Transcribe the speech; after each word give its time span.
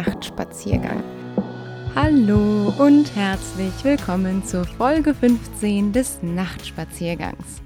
Nachtspaziergang. 0.00 1.02
Hallo 1.94 2.72
und 2.78 3.14
herzlich 3.14 3.84
willkommen 3.84 4.42
zur 4.42 4.64
Folge 4.64 5.12
15 5.12 5.92
des 5.92 6.22
Nachtspaziergangs. 6.22 7.60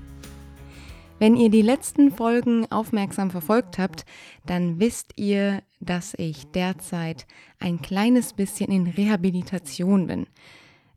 Wenn 1.21 1.37
ihr 1.37 1.49
die 1.49 1.63
letzten 1.63 2.11
Folgen 2.11 2.67
aufmerksam 2.73 3.31
verfolgt 3.31 3.79
habt, 3.79 4.05
dann 4.47 4.81
wisst 4.81 5.13
ihr, 5.15 5.63
dass 5.79 6.15
ich 6.19 6.51
derzeit 6.51 7.29
ein 7.61 7.81
kleines 7.81 8.33
bisschen 8.33 8.73
in 8.73 8.89
Rehabilitation 8.89 10.09
bin. 10.09 10.27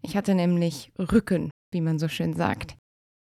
Ich 0.02 0.18
hatte 0.18 0.34
nämlich 0.34 0.92
Rücken, 0.98 1.52
wie 1.70 1.82
man 1.82 2.00
so 2.00 2.08
schön 2.08 2.34
sagt. 2.34 2.78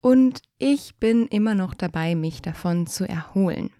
Und 0.02 0.42
ich 0.58 0.96
bin 0.96 1.28
immer 1.28 1.54
noch 1.54 1.72
dabei, 1.72 2.14
mich 2.14 2.42
davon 2.42 2.86
zu 2.86 3.08
erholen. 3.08 3.70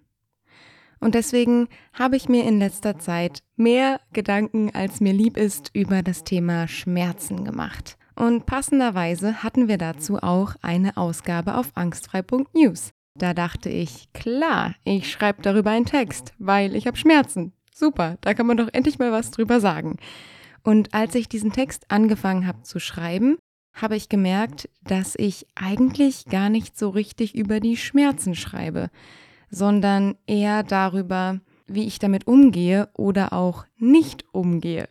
Und 1.03 1.17
deswegen 1.17 1.67
habe 1.93 2.15
ich 2.15 2.29
mir 2.29 2.45
in 2.45 2.61
letzter 2.61 2.97
Zeit 2.97 3.43
mehr 3.57 4.01
Gedanken, 4.13 4.71
als 4.73 5.01
mir 5.01 5.13
lieb 5.13 5.37
ist, 5.37 5.73
über 5.75 6.01
das 6.01 6.23
Thema 6.23 6.69
Schmerzen 6.69 7.45
gemacht. 7.45 7.99
Und 8.15 8.47
passenderweise 8.47 9.43
hatten 9.43 9.67
wir 9.67 9.79
dazu 9.79 10.19
auch 10.19 10.55
eine 10.63 10.97
Ausgabe 10.97 11.57
auf 11.57 11.73
angstfrei.news. 11.75 12.93
Da 13.19 13.35
dachte 13.35 13.69
ich, 13.69 14.13
klar, 14.13 14.77
ich 14.85 15.11
schreibe 15.11 15.43
darüber 15.43 15.73
einen 15.73 15.87
Text, 15.87 16.35
weil 16.39 16.77
ich 16.77 16.87
habe 16.87 16.97
Schmerzen. 16.97 17.53
Super, 17.75 18.17
da 18.21 18.33
kann 18.33 18.47
man 18.47 18.57
doch 18.57 18.69
endlich 18.73 19.01
mal 19.01 19.11
was 19.11 19.33
drüber 19.33 19.59
sagen. 19.59 19.97
Und 20.63 20.95
als 20.95 21.17
ich 21.17 21.29
diesen 21.29 21.51
Text 21.51 21.91
angefangen 21.91 22.47
habe 22.47 22.63
zu 22.63 22.79
schreiben, 22.79 23.39
habe 23.75 23.97
ich 23.97 24.09
gemerkt, 24.09 24.69
dass 24.85 25.17
ich 25.17 25.49
eigentlich 25.57 26.27
gar 26.27 26.49
nicht 26.49 26.79
so 26.79 26.91
richtig 26.91 27.35
über 27.35 27.59
die 27.59 27.77
Schmerzen 27.77 28.37
schreibe, 28.37 28.89
sondern 29.53 30.17
eher 30.27 30.65
darüber, 30.65 31.41
wie 31.67 31.87
ich 31.87 32.01
damit 32.01 32.27
umgehe 32.27 32.89
oder 32.95 33.33
auch 33.33 33.67
nicht 33.79 34.25
umgehe. 34.33 34.89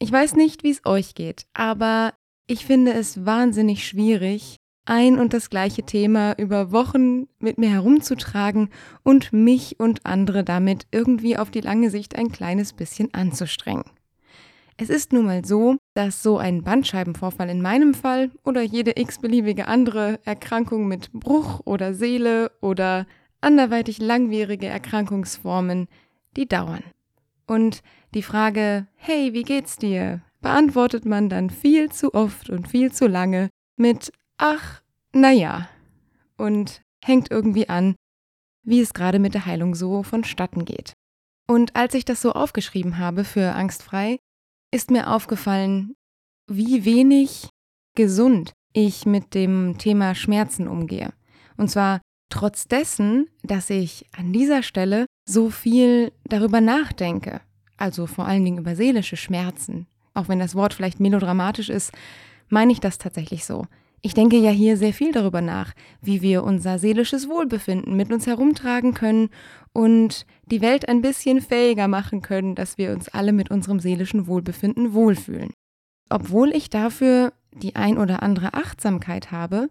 Ich 0.00 0.10
weiß 0.10 0.34
nicht, 0.34 0.64
wie 0.64 0.70
es 0.70 0.84
euch 0.84 1.14
geht, 1.14 1.46
aber 1.54 2.14
ich 2.48 2.66
finde 2.66 2.94
es 2.94 3.24
wahnsinnig 3.24 3.86
schwierig, 3.86 4.56
ein 4.86 5.18
und 5.18 5.34
das 5.34 5.50
gleiche 5.50 5.82
Thema 5.82 6.32
über 6.38 6.72
Wochen 6.72 7.28
mit 7.38 7.58
mir 7.58 7.70
herumzutragen 7.70 8.70
und 9.02 9.32
mich 9.34 9.78
und 9.78 10.06
andere 10.06 10.44
damit 10.44 10.86
irgendwie 10.90 11.36
auf 11.36 11.50
die 11.50 11.60
lange 11.60 11.90
Sicht 11.90 12.16
ein 12.16 12.32
kleines 12.32 12.72
bisschen 12.72 13.12
anzustrengen. 13.12 13.84
Es 14.78 14.88
ist 14.88 15.12
nun 15.12 15.26
mal 15.26 15.44
so, 15.44 15.76
dass 15.94 16.22
so 16.22 16.38
ein 16.38 16.62
Bandscheibenvorfall 16.62 17.50
in 17.50 17.60
meinem 17.60 17.94
Fall 17.94 18.30
oder 18.44 18.62
jede 18.62 18.92
x-beliebige 18.98 19.66
andere 19.66 20.20
Erkrankung 20.24 20.86
mit 20.86 21.12
Bruch 21.12 21.60
oder 21.64 21.92
Seele 21.92 22.52
oder 22.62 23.06
anderweitig 23.40 23.98
langwierige 23.98 24.66
Erkrankungsformen, 24.66 25.88
die 26.36 26.46
dauern. 26.46 26.82
Und 27.46 27.82
die 28.14 28.22
Frage, 28.22 28.86
hey, 28.96 29.32
wie 29.32 29.42
geht's 29.42 29.76
dir? 29.76 30.22
beantwortet 30.40 31.04
man 31.04 31.28
dann 31.28 31.50
viel 31.50 31.90
zu 31.90 32.14
oft 32.14 32.50
und 32.50 32.68
viel 32.68 32.92
zu 32.92 33.06
lange 33.06 33.50
mit 33.76 34.12
ach, 34.36 34.82
na 35.12 35.32
ja, 35.32 35.68
und 36.36 36.82
hängt 37.04 37.30
irgendwie 37.30 37.68
an, 37.68 37.96
wie 38.62 38.80
es 38.80 38.94
gerade 38.94 39.18
mit 39.18 39.34
der 39.34 39.46
Heilung 39.46 39.74
so 39.74 40.02
vonstatten 40.02 40.64
geht. 40.64 40.92
Und 41.46 41.74
als 41.74 41.94
ich 41.94 42.04
das 42.04 42.20
so 42.20 42.32
aufgeschrieben 42.32 42.98
habe 42.98 43.24
für 43.24 43.54
Angstfrei, 43.54 44.18
ist 44.70 44.90
mir 44.90 45.10
aufgefallen, 45.10 45.94
wie 46.46 46.84
wenig 46.84 47.48
gesund 47.94 48.52
ich 48.74 49.06
mit 49.06 49.34
dem 49.34 49.76
Thema 49.78 50.14
Schmerzen 50.14 50.68
umgehe. 50.68 51.12
Und 51.56 51.70
zwar 51.70 52.00
trotz 52.28 52.68
dessen, 52.68 53.28
dass 53.42 53.70
ich 53.70 54.06
an 54.16 54.32
dieser 54.32 54.62
Stelle 54.62 55.06
so 55.24 55.50
viel 55.50 56.12
darüber 56.24 56.60
nachdenke, 56.60 57.40
also 57.76 58.06
vor 58.06 58.26
allen 58.26 58.44
Dingen 58.44 58.58
über 58.58 58.76
seelische 58.76 59.16
Schmerzen. 59.16 59.86
Auch 60.14 60.28
wenn 60.28 60.38
das 60.38 60.54
Wort 60.54 60.74
vielleicht 60.74 61.00
melodramatisch 61.00 61.68
ist, 61.68 61.92
meine 62.48 62.72
ich 62.72 62.80
das 62.80 62.98
tatsächlich 62.98 63.44
so. 63.44 63.66
Ich 64.00 64.14
denke 64.14 64.36
ja 64.36 64.50
hier 64.50 64.76
sehr 64.76 64.92
viel 64.92 65.12
darüber 65.12 65.40
nach, 65.40 65.74
wie 66.00 66.22
wir 66.22 66.44
unser 66.44 66.78
seelisches 66.78 67.28
Wohlbefinden 67.28 67.96
mit 67.96 68.12
uns 68.12 68.26
herumtragen 68.26 68.94
können 68.94 69.30
und 69.72 70.24
die 70.46 70.60
Welt 70.60 70.88
ein 70.88 71.02
bisschen 71.02 71.40
fähiger 71.40 71.88
machen 71.88 72.22
können, 72.22 72.54
dass 72.54 72.78
wir 72.78 72.92
uns 72.92 73.08
alle 73.08 73.32
mit 73.32 73.50
unserem 73.50 73.80
seelischen 73.80 74.26
Wohlbefinden 74.26 74.94
wohlfühlen. 74.94 75.52
Obwohl 76.10 76.50
ich 76.50 76.70
dafür 76.70 77.32
die 77.52 77.76
ein 77.76 77.98
oder 77.98 78.22
andere 78.22 78.54
Achtsamkeit 78.54 79.32
habe 79.32 79.68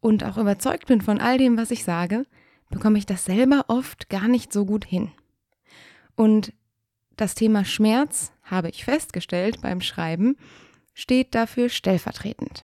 und 0.00 0.24
auch 0.24 0.36
überzeugt 0.36 0.86
bin 0.86 1.00
von 1.00 1.20
all 1.20 1.38
dem, 1.38 1.56
was 1.56 1.70
ich 1.70 1.84
sage, 1.84 2.26
bekomme 2.70 2.98
ich 2.98 3.06
das 3.06 3.24
selber 3.24 3.64
oft 3.68 4.08
gar 4.08 4.28
nicht 4.28 4.52
so 4.52 4.64
gut 4.64 4.84
hin. 4.84 5.10
Und 6.16 6.52
das 7.16 7.34
Thema 7.34 7.64
Schmerz, 7.64 8.32
habe 8.42 8.68
ich 8.68 8.84
festgestellt 8.84 9.60
beim 9.60 9.80
Schreiben, 9.80 10.36
steht 10.94 11.34
dafür 11.34 11.68
stellvertretend. 11.68 12.62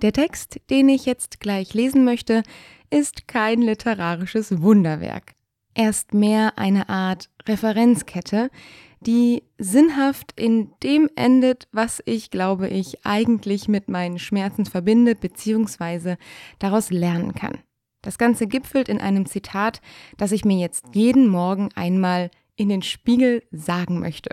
Der 0.00 0.12
Text, 0.12 0.60
den 0.70 0.88
ich 0.88 1.06
jetzt 1.06 1.40
gleich 1.40 1.74
lesen 1.74 2.04
möchte, 2.04 2.42
ist 2.90 3.26
kein 3.26 3.60
literarisches 3.60 4.60
Wunderwerk. 4.62 5.34
Er 5.74 5.90
ist 5.90 6.14
mehr 6.14 6.58
eine 6.58 6.88
Art 6.88 7.30
Referenzkette, 7.46 8.50
die 9.00 9.42
sinnhaft 9.58 10.32
in 10.38 10.72
dem 10.82 11.08
endet, 11.16 11.68
was 11.72 12.02
ich, 12.04 12.30
glaube 12.30 12.68
ich, 12.68 13.04
eigentlich 13.06 13.68
mit 13.68 13.88
meinen 13.88 14.18
Schmerzen 14.18 14.66
verbinde 14.66 15.14
bzw. 15.14 16.16
daraus 16.58 16.90
lernen 16.90 17.34
kann. 17.34 17.58
Das 18.02 18.18
Ganze 18.18 18.46
gipfelt 18.46 18.88
in 18.88 19.00
einem 19.00 19.26
Zitat, 19.26 19.80
das 20.16 20.32
ich 20.32 20.44
mir 20.44 20.58
jetzt 20.58 20.84
jeden 20.94 21.28
Morgen 21.28 21.70
einmal 21.74 22.30
in 22.56 22.68
den 22.68 22.82
Spiegel 22.82 23.42
sagen 23.50 24.00
möchte. 24.00 24.30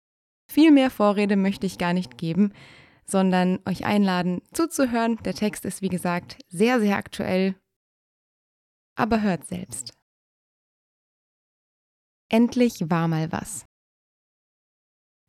Viel 0.52 0.72
mehr 0.72 0.90
Vorrede 0.90 1.36
möchte 1.36 1.66
ich 1.66 1.78
gar 1.78 1.94
nicht 1.94 2.18
geben, 2.18 2.54
sondern 3.06 3.60
euch 3.66 3.86
einladen 3.86 4.42
zuzuhören. 4.54 5.18
Der 5.26 5.34
Text 5.34 5.66
ist, 5.66 5.82
wie 5.82 5.90
gesagt, 5.90 6.38
sehr, 6.48 6.80
sehr 6.80 6.98
aktuell. 6.98 7.56
Aber 8.96 9.22
hört 9.22 9.46
selbst. 9.46 9.94
Endlich 12.30 12.90
war 12.90 13.08
mal 13.08 13.32
was. 13.32 13.66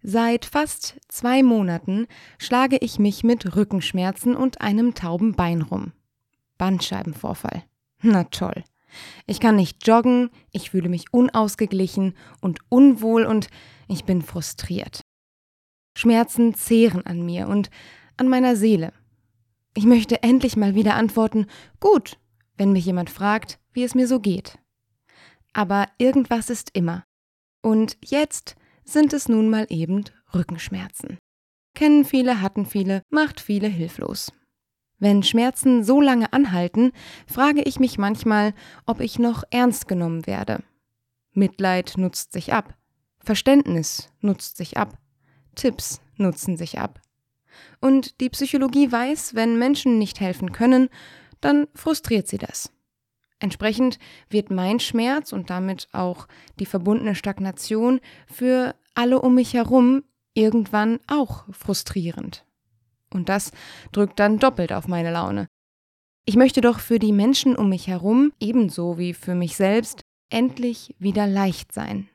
Seit 0.09 0.44
fast 0.44 1.00
zwei 1.09 1.43
Monaten 1.43 2.06
schlage 2.39 2.77
ich 2.77 3.00
mich 3.00 3.25
mit 3.25 3.56
Rückenschmerzen 3.56 4.37
und 4.37 4.61
einem 4.61 4.94
tauben 4.94 5.33
Bein 5.33 5.62
rum. 5.62 5.94
Bandscheibenvorfall. 6.59 7.65
Na 8.03 8.22
toll. 8.22 8.62
Ich 9.27 9.41
kann 9.41 9.56
nicht 9.56 9.84
joggen, 9.84 10.31
ich 10.53 10.71
fühle 10.71 10.89
mich 10.89 11.12
unausgeglichen 11.12 12.15
und 12.41 12.61
unwohl 12.69 13.25
und 13.25 13.49
ich 13.89 14.05
bin 14.05 14.22
frustriert. 14.22 15.00
Schmerzen 15.99 16.55
zehren 16.55 17.05
an 17.05 17.27
mir 17.27 17.49
und 17.49 17.69
an 18.16 18.28
meiner 18.28 18.55
Seele. 18.55 18.93
Ich 19.75 19.87
möchte 19.87 20.22
endlich 20.22 20.56
mal 20.56 20.77
wieder 20.77 20.95
antworten, 20.95 21.47
gut, 21.81 22.16
wenn 22.56 22.71
mich 22.71 22.87
jemand 22.87 23.11
fragt, 23.11 23.59
wie 23.72 23.83
es 23.83 23.97
mir 23.97 24.06
so 24.06 24.21
geht. 24.21 24.56
Aber 25.53 25.89
irgendwas 25.99 26.49
ist 26.49 26.71
immer. 26.75 27.03
Und 27.61 27.99
jetzt 28.05 28.55
sind 28.86 29.12
es 29.12 29.28
nun 29.28 29.50
mal 29.50 29.66
eben 29.69 30.04
Rückenschmerzen. 30.34 31.19
Kennen 31.74 32.04
viele, 32.04 32.41
hatten 32.41 32.64
viele, 32.64 33.02
macht 33.10 33.41
viele 33.41 33.69
hilflos. 33.69 34.32
Wenn 34.98 35.22
Schmerzen 35.22 35.84
so 35.84 36.00
lange 36.00 36.32
anhalten, 36.32 36.92
frage 37.26 37.62
ich 37.62 37.78
mich 37.78 37.98
manchmal, 37.98 38.54
ob 38.86 39.00
ich 39.00 39.19
noch 39.19 39.42
ernst 39.50 39.88
genommen 39.88 40.26
werde. 40.26 40.62
Mitleid 41.32 41.94
nutzt 41.98 42.32
sich 42.32 42.54
ab. 42.54 42.74
Verständnis 43.19 44.10
nutzt 44.20 44.56
sich 44.56 44.78
ab. 44.78 44.97
Tipps 45.54 46.00
nutzen 46.16 46.56
sich 46.56 46.78
ab. 46.78 47.03
Und 47.80 48.20
die 48.20 48.30
Psychologie 48.30 48.91
weiß, 48.91 49.34
wenn 49.34 49.58
Menschen 49.58 49.98
nicht 49.98 50.20
helfen 50.20 50.53
können, 50.53 50.88
dann 51.41 51.66
frustriert 51.74 52.28
sie 52.28 52.38
das. 52.38 52.72
Entsprechend 53.38 53.98
wird 54.30 54.50
mein 54.50 54.80
Schmerz 54.80 55.33
und 55.33 55.50
damit 55.50 55.88
auch 55.92 56.27
die 56.59 56.66
verbundene 56.66 57.15
Stagnation 57.15 58.00
für 58.27 58.74
alle 58.94 59.21
um 59.21 59.34
mich 59.34 59.54
herum 59.54 60.04
irgendwann 60.34 61.00
auch 61.06 61.44
frustrierend. 61.50 62.44
Und 63.12 63.28
das 63.28 63.53
drückt 63.92 64.18
dann 64.18 64.38
doppelt 64.38 64.72
auf 64.72 64.88
meine 64.88 65.12
Laune. 65.12 65.48
Ich 66.24 66.36
möchte 66.36 66.60
doch 66.60 66.80
für 66.80 66.98
die 66.98 67.12
Menschen 67.12 67.56
um 67.56 67.68
mich 67.68 67.86
herum, 67.86 68.33
ebenso 68.41 68.98
wie 68.98 69.15
für 69.15 69.34
mich 69.34 69.56
selbst, 69.56 70.03
endlich 70.28 70.94
wieder 70.98 71.27
leicht 71.27 71.72
sein. 71.72 72.09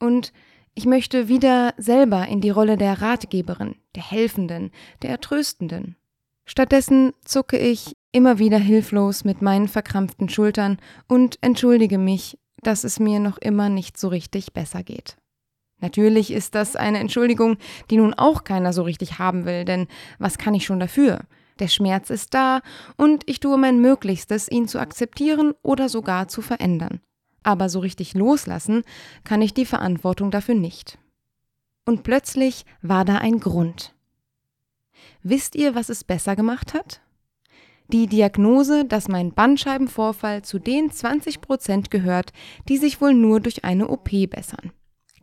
Und 0.00 0.32
ich 0.74 0.86
möchte 0.86 1.28
wieder 1.28 1.74
selber 1.76 2.26
in 2.26 2.40
die 2.40 2.50
Rolle 2.50 2.76
der 2.76 3.00
Ratgeberin, 3.00 3.76
der 3.94 4.10
Helfenden, 4.10 4.72
der 5.02 5.10
Ertröstenden. 5.10 5.96
Stattdessen 6.44 7.12
zucke 7.24 7.58
ich 7.58 7.96
immer 8.12 8.38
wieder 8.38 8.58
hilflos 8.58 9.24
mit 9.24 9.42
meinen 9.42 9.68
verkrampften 9.68 10.28
Schultern 10.28 10.78
und 11.06 11.38
entschuldige 11.40 11.98
mich, 11.98 12.38
dass 12.62 12.84
es 12.84 13.00
mir 13.00 13.20
noch 13.20 13.38
immer 13.38 13.68
nicht 13.68 13.98
so 13.98 14.08
richtig 14.08 14.52
besser 14.52 14.82
geht. 14.82 15.16
Natürlich 15.78 16.30
ist 16.30 16.54
das 16.54 16.76
eine 16.76 16.98
Entschuldigung, 16.98 17.56
die 17.90 17.96
nun 17.96 18.12
auch 18.12 18.44
keiner 18.44 18.72
so 18.72 18.82
richtig 18.82 19.18
haben 19.18 19.46
will, 19.46 19.64
denn 19.64 19.86
was 20.18 20.36
kann 20.36 20.54
ich 20.54 20.66
schon 20.66 20.80
dafür? 20.80 21.20
Der 21.58 21.68
Schmerz 21.68 22.10
ist 22.10 22.34
da 22.34 22.60
und 22.96 23.22
ich 23.26 23.40
tue 23.40 23.56
mein 23.56 23.80
Möglichstes, 23.80 24.50
ihn 24.50 24.68
zu 24.68 24.78
akzeptieren 24.78 25.52
oder 25.62 25.88
sogar 25.88 26.28
zu 26.28 26.42
verändern 26.42 27.00
aber 27.42 27.68
so 27.68 27.80
richtig 27.80 28.14
loslassen 28.14 28.82
kann 29.24 29.42
ich 29.42 29.54
die 29.54 29.66
Verantwortung 29.66 30.30
dafür 30.30 30.54
nicht. 30.54 30.98
Und 31.84 32.02
plötzlich 32.02 32.64
war 32.82 33.04
da 33.04 33.16
ein 33.16 33.40
Grund. 33.40 33.94
Wisst 35.22 35.54
ihr, 35.54 35.74
was 35.74 35.88
es 35.88 36.04
besser 36.04 36.36
gemacht 36.36 36.74
hat? 36.74 37.00
Die 37.92 38.06
Diagnose, 38.06 38.84
dass 38.84 39.08
mein 39.08 39.32
Bandscheibenvorfall 39.32 40.42
zu 40.42 40.60
den 40.60 40.92
20 40.92 41.40
Prozent 41.40 41.90
gehört, 41.90 42.32
die 42.68 42.76
sich 42.76 43.00
wohl 43.00 43.14
nur 43.14 43.40
durch 43.40 43.64
eine 43.64 43.88
OP 43.88 44.10
bessern. 44.30 44.70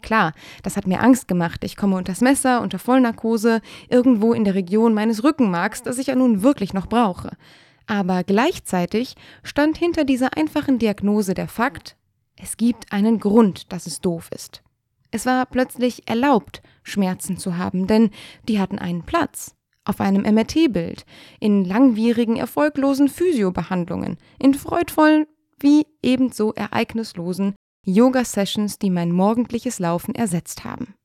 Klar, 0.01 0.33
das 0.63 0.75
hat 0.75 0.85
mir 0.85 1.01
Angst 1.01 1.29
gemacht. 1.29 1.63
Ich 1.63 1.77
komme 1.77 1.95
unters 1.95 2.19
Messer, 2.19 2.61
unter 2.61 2.77
Vollnarkose, 2.77 3.61
irgendwo 3.89 4.33
in 4.33 4.43
der 4.43 4.53
Region 4.53 4.93
meines 4.93 5.23
Rückenmarks, 5.23 5.81
das 5.83 5.97
ich 5.97 6.07
ja 6.07 6.15
nun 6.15 6.43
wirklich 6.43 6.73
noch 6.73 6.87
brauche. 6.87 7.37
Aber 7.85 8.25
gleichzeitig 8.25 9.15
stand 9.43 9.77
hinter 9.77 10.03
dieser 10.03 10.35
einfachen 10.35 10.77
Diagnose 10.77 11.33
der 11.33 11.47
Fakt, 11.47 11.95
es 12.35 12.57
gibt 12.57 12.91
einen 12.91 13.19
Grund, 13.19 13.71
dass 13.71 13.87
es 13.87 14.01
doof 14.01 14.29
ist. 14.35 14.61
Es 15.09 15.25
war 15.25 15.45
plötzlich 15.45 16.07
erlaubt, 16.07 16.61
Schmerzen 16.83 17.37
zu 17.37 17.57
haben, 17.57 17.87
denn 17.87 18.11
die 18.47 18.59
hatten 18.59 18.77
einen 18.77 19.03
Platz. 19.03 19.56
Auf 19.87 20.01
einem 20.01 20.23
MRT-Bild, 20.23 21.05
in 21.39 21.63
langwierigen, 21.63 22.35
erfolglosen 22.35 23.07
Physiobehandlungen, 23.07 24.17
in 24.37 24.53
freudvollen 24.53 25.27
wie 25.59 25.87
ebenso 26.03 26.51
ereignislosen 26.53 27.55
Yoga-Sessions, 27.83 28.79
die 28.79 28.89
mein 28.89 29.13
morgendliches 29.13 29.79
Laufen 29.79 30.13
ersetzt 30.13 30.65
haben. 30.65 30.95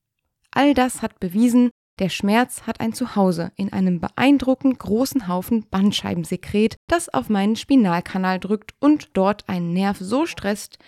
All 0.50 0.74
das 0.74 1.00
hat 1.00 1.20
bewiesen, 1.20 1.70
der 2.00 2.08
Schmerz 2.08 2.62
hat 2.62 2.80
ein 2.80 2.92
Zuhause 2.92 3.52
in 3.54 3.72
einem 3.72 4.00
beeindruckend 4.00 4.80
großen 4.80 5.28
Haufen 5.28 5.64
Bandscheibensekret, 5.70 6.74
das 6.88 7.08
auf 7.08 7.28
meinen 7.28 7.54
Spinalkanal 7.54 8.40
drückt 8.40 8.74
und 8.80 9.10
dort 9.12 9.48
einen 9.48 9.72
Nerv 9.72 9.98
so 10.00 10.26
stresst, 10.26 10.78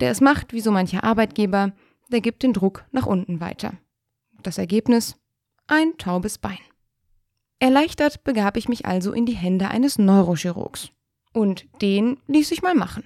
der 0.00 0.10
es 0.10 0.20
macht 0.20 0.52
wie 0.52 0.60
so 0.60 0.72
mancher 0.72 1.04
Arbeitgeber, 1.04 1.74
der 2.10 2.20
gibt 2.20 2.42
den 2.42 2.52
Druck 2.52 2.84
nach 2.90 3.06
unten 3.06 3.40
weiter. 3.40 3.74
Das 4.42 4.58
Ergebnis? 4.58 5.16
Ein 5.68 5.96
taubes 5.96 6.38
Bein. 6.38 6.58
Erleichtert 7.58 8.24
begab 8.24 8.56
ich 8.56 8.68
mich 8.68 8.86
also 8.86 9.12
in 9.12 9.26
die 9.26 9.36
Hände 9.36 9.68
eines 9.68 9.98
Neurochirurgs. 9.98 10.90
Und 11.32 11.66
den 11.80 12.18
ließ 12.26 12.50
ich 12.52 12.62
mal 12.62 12.74
machen. 12.74 13.04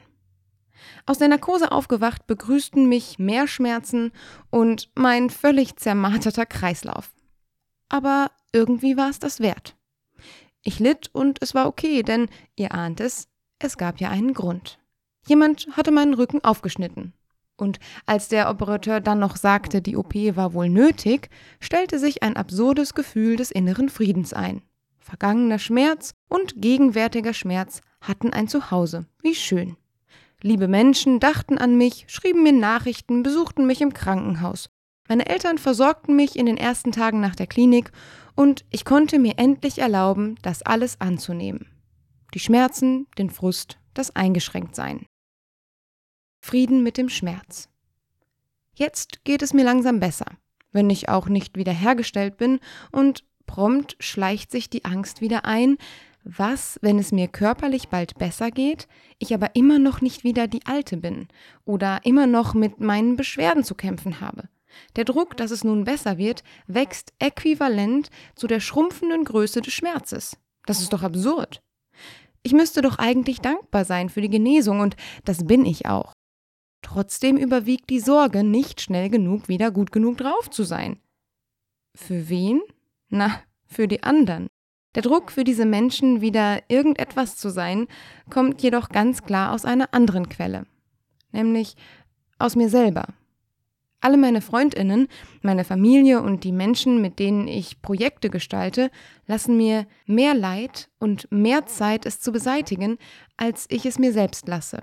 Aus 1.06 1.18
der 1.18 1.28
Narkose 1.28 1.72
aufgewacht 1.72 2.26
begrüßten 2.26 2.88
mich 2.88 3.18
mehr 3.18 3.46
Schmerzen 3.46 4.12
und 4.50 4.90
mein 4.94 5.30
völlig 5.30 5.76
zermarterter 5.76 6.46
Kreislauf 6.46 7.12
aber 7.90 8.30
irgendwie 8.52 8.96
war 8.96 9.10
es 9.10 9.18
das 9.18 9.40
wert. 9.40 9.76
Ich 10.62 10.78
litt 10.78 11.10
und 11.12 11.42
es 11.42 11.54
war 11.54 11.66
okay, 11.66 12.02
denn 12.02 12.28
ihr 12.56 12.72
ahnt 12.72 13.00
es, 13.00 13.28
es 13.58 13.76
gab 13.76 14.00
ja 14.00 14.08
einen 14.08 14.32
Grund. 14.32 14.78
Jemand 15.26 15.68
hatte 15.72 15.90
meinen 15.90 16.14
Rücken 16.14 16.42
aufgeschnitten. 16.42 17.12
Und 17.60 17.78
als 18.06 18.28
der 18.28 18.48
Operateur 18.50 19.00
dann 19.00 19.18
noch 19.18 19.36
sagte, 19.36 19.82
die 19.82 19.96
OP 19.96 20.14
war 20.14 20.54
wohl 20.54 20.68
nötig, 20.68 21.28
stellte 21.60 21.98
sich 21.98 22.22
ein 22.22 22.36
absurdes 22.36 22.94
Gefühl 22.94 23.36
des 23.36 23.50
inneren 23.50 23.88
Friedens 23.88 24.32
ein. 24.32 24.62
Vergangener 24.98 25.58
Schmerz 25.58 26.14
und 26.28 26.60
gegenwärtiger 26.60 27.34
Schmerz 27.34 27.80
hatten 28.00 28.32
ein 28.32 28.48
Zuhause. 28.48 29.06
Wie 29.22 29.34
schön. 29.34 29.76
Liebe 30.42 30.68
Menschen 30.68 31.20
dachten 31.20 31.58
an 31.58 31.76
mich, 31.76 32.04
schrieben 32.08 32.42
mir 32.42 32.52
Nachrichten, 32.52 33.22
besuchten 33.22 33.66
mich 33.66 33.80
im 33.82 33.92
Krankenhaus. 33.92 34.70
Meine 35.08 35.28
Eltern 35.28 35.58
versorgten 35.58 36.16
mich 36.16 36.38
in 36.38 36.46
den 36.46 36.56
ersten 36.56 36.92
Tagen 36.92 37.20
nach 37.20 37.34
der 37.34 37.46
Klinik 37.46 37.90
und 38.36 38.64
ich 38.70 38.84
konnte 38.84 39.18
mir 39.18 39.34
endlich 39.38 39.80
erlauben, 39.80 40.36
das 40.42 40.62
alles 40.62 41.00
anzunehmen. 41.00 41.66
Die 42.32 42.40
Schmerzen, 42.40 43.06
den 43.18 43.28
Frust, 43.28 43.78
das 43.92 44.14
Eingeschränktsein. 44.14 45.04
Frieden 46.40 46.82
mit 46.82 46.96
dem 46.96 47.08
Schmerz. 47.08 47.68
Jetzt 48.74 49.24
geht 49.24 49.42
es 49.42 49.52
mir 49.52 49.64
langsam 49.64 50.00
besser, 50.00 50.26
wenn 50.72 50.90
ich 50.90 51.08
auch 51.08 51.28
nicht 51.28 51.56
wiederhergestellt 51.56 52.36
bin 52.36 52.60
und 52.90 53.24
prompt 53.46 53.96
schleicht 54.00 54.50
sich 54.50 54.70
die 54.70 54.84
Angst 54.84 55.20
wieder 55.20 55.44
ein, 55.44 55.76
was, 56.24 56.78
wenn 56.82 56.98
es 56.98 57.12
mir 57.12 57.28
körperlich 57.28 57.88
bald 57.88 58.18
besser 58.18 58.50
geht, 58.50 58.88
ich 59.18 59.34
aber 59.34 59.54
immer 59.54 59.78
noch 59.78 60.00
nicht 60.00 60.22
wieder 60.22 60.46
die 60.46 60.64
Alte 60.66 60.96
bin 60.96 61.28
oder 61.64 62.00
immer 62.04 62.26
noch 62.26 62.54
mit 62.54 62.80
meinen 62.80 63.16
Beschwerden 63.16 63.64
zu 63.64 63.74
kämpfen 63.74 64.20
habe. 64.20 64.48
Der 64.96 65.04
Druck, 65.04 65.36
dass 65.36 65.50
es 65.50 65.64
nun 65.64 65.84
besser 65.84 66.18
wird, 66.18 66.44
wächst 66.66 67.12
äquivalent 67.18 68.10
zu 68.34 68.46
der 68.46 68.60
schrumpfenden 68.60 69.24
Größe 69.24 69.60
des 69.60 69.72
Schmerzes. 69.72 70.36
Das 70.66 70.80
ist 70.80 70.92
doch 70.92 71.02
absurd. 71.02 71.62
Ich 72.42 72.52
müsste 72.52 72.80
doch 72.80 72.98
eigentlich 72.98 73.40
dankbar 73.40 73.84
sein 73.84 74.08
für 74.08 74.20
die 74.20 74.30
Genesung 74.30 74.80
und 74.80 74.96
das 75.24 75.44
bin 75.46 75.66
ich 75.66 75.86
auch. 75.86 76.12
Trotzdem 76.82 77.36
überwiegt 77.36 77.90
die 77.90 78.00
Sorge, 78.00 78.42
nicht 78.44 78.80
schnell 78.80 79.10
genug 79.10 79.48
wieder 79.48 79.70
gut 79.70 79.92
genug 79.92 80.18
drauf 80.18 80.50
zu 80.50 80.64
sein. 80.64 80.98
Für 81.94 82.28
wen? 82.28 82.60
Na, 83.08 83.42
für 83.66 83.88
die 83.88 84.02
anderen. 84.02 84.48
Der 84.94 85.02
Druck 85.02 85.30
für 85.30 85.44
diese 85.44 85.66
Menschen, 85.66 86.20
wieder 86.20 86.62
irgendetwas 86.68 87.36
zu 87.36 87.50
sein, 87.50 87.86
kommt 88.28 88.62
jedoch 88.62 88.88
ganz 88.88 89.22
klar 89.22 89.52
aus 89.52 89.64
einer 89.64 89.94
anderen 89.94 90.28
Quelle, 90.28 90.66
nämlich 91.30 91.76
aus 92.38 92.56
mir 92.56 92.68
selber. 92.68 93.06
Alle 94.00 94.16
meine 94.16 94.40
Freundinnen, 94.40 95.08
meine 95.42 95.62
Familie 95.62 96.22
und 96.22 96.42
die 96.42 96.52
Menschen, 96.52 97.02
mit 97.02 97.18
denen 97.18 97.46
ich 97.46 97.82
Projekte 97.82 98.30
gestalte, 98.30 98.90
lassen 99.26 99.56
mir 99.56 99.86
mehr 100.06 100.34
Leid 100.34 100.88
und 100.98 101.30
mehr 101.30 101.66
Zeit, 101.66 102.06
es 102.06 102.18
zu 102.18 102.32
beseitigen, 102.32 102.96
als 103.36 103.66
ich 103.68 103.84
es 103.84 103.98
mir 103.98 104.12
selbst 104.12 104.48
lasse. 104.48 104.82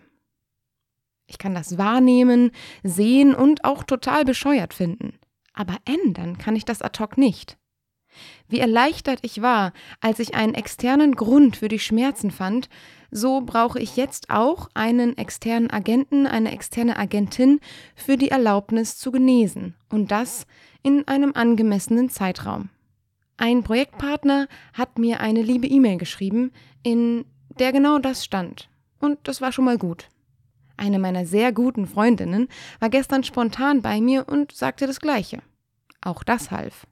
Ich 1.28 1.38
kann 1.38 1.54
das 1.54 1.78
wahrnehmen, 1.78 2.52
sehen 2.84 3.36
und 3.36 3.64
auch 3.66 3.84
total 3.84 4.26
bescheuert 4.26 4.74
finden. 4.74 5.20
Aber 5.54 5.76
ändern 5.86 6.38
kann 6.38 6.56
ich 6.56 6.66
das 6.66 6.82
ad 6.82 7.00
hoc 7.00 7.18
nicht. 7.18 7.58
Wie 8.48 8.60
erleichtert 8.60 9.20
ich 9.22 9.42
war, 9.42 9.74
als 10.00 10.20
ich 10.20 10.34
einen 10.34 10.54
externen 10.54 11.16
Grund 11.16 11.58
für 11.58 11.68
die 11.68 11.80
Schmerzen 11.80 12.32
fand, 12.32 12.70
so 13.12 13.42
brauche 13.42 13.80
ich 13.80 13.96
jetzt 13.96 14.30
auch 14.30 14.70
einen 14.74 15.18
externen 15.18 15.70
Agenten, 15.70 16.28
eine 16.28 16.52
externe 16.52 16.98
Agentin 16.98 17.60
für 17.96 18.18
die 18.18 18.30
Erlaubnis 18.30 18.98
zu 18.98 19.12
genesen 19.12 19.76
und 19.90 20.12
das 20.12 20.46
in 20.84 21.08
einem 21.08 21.34
angemessenen 21.34 22.10
Zeitraum. 22.10 22.70
Ein 23.38 23.64
Projektpartner 23.64 24.48
hat 24.74 24.98
mir 24.98 25.20
eine 25.20 25.42
liebe 25.42 25.68
E-Mail 25.68 25.98
geschrieben, 25.98 26.52
in 26.84 27.26
der 27.60 27.72
genau 27.72 28.00
das 28.00 28.26
stand. 28.26 28.70
Und 29.00 29.20
das 29.28 29.42
war 29.42 29.52
schon 29.52 29.66
mal 29.66 29.78
gut. 29.78 30.10
Eine 30.78 31.00
meiner 31.00 31.26
sehr 31.26 31.52
guten 31.52 31.88
Freundinnen 31.88 32.48
war 32.80 32.90
gestern 32.90 33.24
spontan 33.24 33.82
bei 33.82 34.00
mir 34.00 34.28
und 34.30 34.52
sagte 34.52 34.86
das 34.86 35.02
Gleiche. 35.02 35.40
Auch 36.02 36.24
das 36.24 36.52
half. 36.52 36.86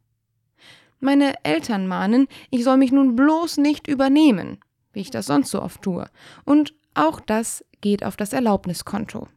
Meine 1.00 1.36
Eltern 1.44 1.88
mahnen, 1.88 2.28
ich 2.50 2.64
soll 2.64 2.78
mich 2.78 2.92
nun 2.92 3.16
bloß 3.16 3.58
nicht 3.58 3.88
übernehmen, 3.88 4.58
wie 4.92 5.02
ich 5.02 5.12
das 5.12 5.28
sonst 5.28 5.52
so 5.52 5.62
oft 5.62 5.84
tue. 5.84 6.10
Und 6.46 6.74
auch 6.96 7.20
das 7.20 7.64
geht 7.82 8.04
auf 8.04 8.18
das 8.18 8.34
Erlaubniskonto. 8.34 9.28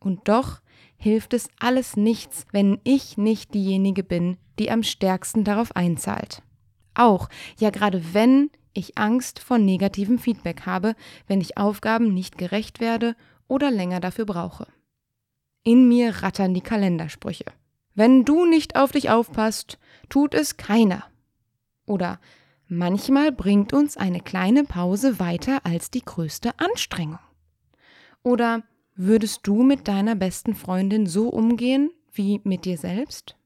Und 0.00 0.28
doch 0.28 0.60
hilft 0.96 1.34
es 1.34 1.48
alles 1.58 1.96
nichts, 1.96 2.46
wenn 2.52 2.80
ich 2.84 3.18
nicht 3.18 3.52
diejenige 3.52 4.02
bin, 4.02 4.38
die 4.58 4.70
am 4.70 4.82
stärksten 4.82 5.44
darauf 5.44 5.76
einzahlt. 5.76 6.42
Auch, 6.94 7.28
ja 7.58 7.68
gerade 7.68 8.14
wenn 8.14 8.50
ich 8.72 8.96
Angst 8.96 9.38
vor 9.38 9.58
negativem 9.58 10.18
Feedback 10.18 10.64
habe, 10.64 10.94
wenn 11.26 11.40
ich 11.40 11.58
Aufgaben 11.58 12.14
nicht 12.14 12.38
gerecht 12.38 12.80
werde 12.80 13.16
oder 13.48 13.70
länger 13.70 14.00
dafür 14.00 14.26
brauche. 14.26 14.66
In 15.62 15.88
mir 15.88 16.22
rattern 16.22 16.54
die 16.54 16.60
Kalendersprüche. 16.60 17.46
Wenn 17.94 18.24
du 18.24 18.44
nicht 18.44 18.76
auf 18.76 18.92
dich 18.92 19.10
aufpasst, 19.10 19.78
tut 20.08 20.34
es 20.34 20.56
keiner. 20.56 21.04
Oder 21.86 22.20
Manchmal 22.68 23.30
bringt 23.30 23.72
uns 23.72 23.96
eine 23.96 24.20
kleine 24.20 24.64
Pause 24.64 25.20
weiter 25.20 25.64
als 25.64 25.92
die 25.92 26.04
größte 26.04 26.58
Anstrengung. 26.58 27.20
Oder 28.24 28.64
würdest 28.96 29.46
du 29.46 29.62
mit 29.62 29.86
deiner 29.86 30.16
besten 30.16 30.56
Freundin 30.56 31.06
so 31.06 31.28
umgehen 31.28 31.90
wie 32.12 32.40
mit 32.42 32.64
dir 32.64 32.76
selbst? 32.76 33.36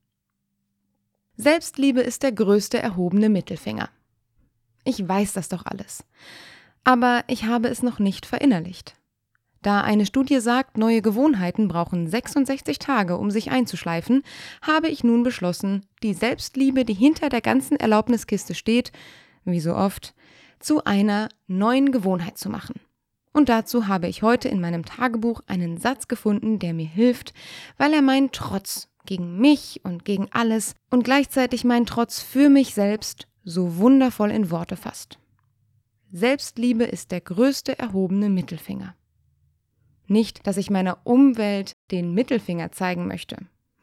Selbstliebe 1.36 2.00
ist 2.00 2.22
der 2.22 2.32
größte 2.32 2.78
erhobene 2.78 3.28
Mittelfinger. 3.28 3.90
Ich 4.84 5.06
weiß 5.06 5.34
das 5.34 5.50
doch 5.50 5.66
alles. 5.66 6.04
Aber 6.82 7.24
ich 7.26 7.44
habe 7.44 7.68
es 7.68 7.82
noch 7.82 7.98
nicht 7.98 8.24
verinnerlicht. 8.24 8.96
Da 9.62 9.82
eine 9.82 10.06
Studie 10.06 10.40
sagt, 10.40 10.78
neue 10.78 11.02
Gewohnheiten 11.02 11.68
brauchen 11.68 12.06
66 12.06 12.78
Tage, 12.78 13.18
um 13.18 13.30
sich 13.30 13.50
einzuschleifen, 13.50 14.22
habe 14.62 14.88
ich 14.88 15.04
nun 15.04 15.22
beschlossen, 15.22 15.84
die 16.02 16.14
Selbstliebe, 16.14 16.86
die 16.86 16.94
hinter 16.94 17.28
der 17.28 17.42
ganzen 17.42 17.76
Erlaubniskiste 17.76 18.54
steht, 18.54 18.90
wie 19.44 19.60
so 19.60 19.74
oft, 19.74 20.14
zu 20.60 20.84
einer 20.84 21.28
neuen 21.46 21.92
Gewohnheit 21.92 22.38
zu 22.38 22.48
machen. 22.48 22.80
Und 23.32 23.48
dazu 23.48 23.86
habe 23.86 24.08
ich 24.08 24.22
heute 24.22 24.48
in 24.48 24.60
meinem 24.60 24.84
Tagebuch 24.84 25.42
einen 25.46 25.76
Satz 25.76 26.08
gefunden, 26.08 26.58
der 26.58 26.74
mir 26.74 26.86
hilft, 26.86 27.34
weil 27.76 27.92
er 27.92 28.02
meinen 28.02 28.32
Trotz 28.32 28.88
gegen 29.06 29.38
mich 29.38 29.80
und 29.84 30.04
gegen 30.04 30.28
alles 30.30 30.74
und 30.90 31.04
gleichzeitig 31.04 31.64
meinen 31.64 31.86
Trotz 31.86 32.20
für 32.20 32.48
mich 32.48 32.74
selbst 32.74 33.28
so 33.44 33.76
wundervoll 33.76 34.30
in 34.30 34.50
Worte 34.50 34.76
fasst. 34.76 35.18
Selbstliebe 36.12 36.84
ist 36.84 37.12
der 37.12 37.20
größte 37.20 37.78
erhobene 37.78 38.30
Mittelfinger. 38.30 38.94
Nicht, 40.10 40.44
dass 40.48 40.56
ich 40.56 40.70
meiner 40.70 40.98
Umwelt 41.04 41.72
den 41.92 42.14
Mittelfinger 42.14 42.72
zeigen 42.72 43.06
möchte. 43.06 43.36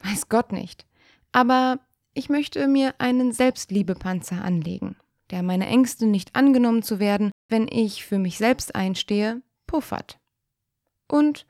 Weiß 0.03 0.27
Gott 0.27 0.51
nicht. 0.51 0.85
Aber 1.31 1.79
ich 2.13 2.27
möchte 2.27 2.67
mir 2.67 2.95
einen 2.97 3.31
Selbstliebepanzer 3.31 4.43
anlegen, 4.43 4.97
der 5.31 5.41
meine 5.41 5.67
Ängste 5.67 6.05
nicht 6.05 6.35
angenommen 6.35 6.83
zu 6.83 6.99
werden, 6.99 7.31
wenn 7.47 7.69
ich 7.69 8.03
für 8.03 8.19
mich 8.19 8.37
selbst 8.37 8.75
einstehe, 8.75 9.41
puffert. 9.67 10.19
Und 11.07 11.45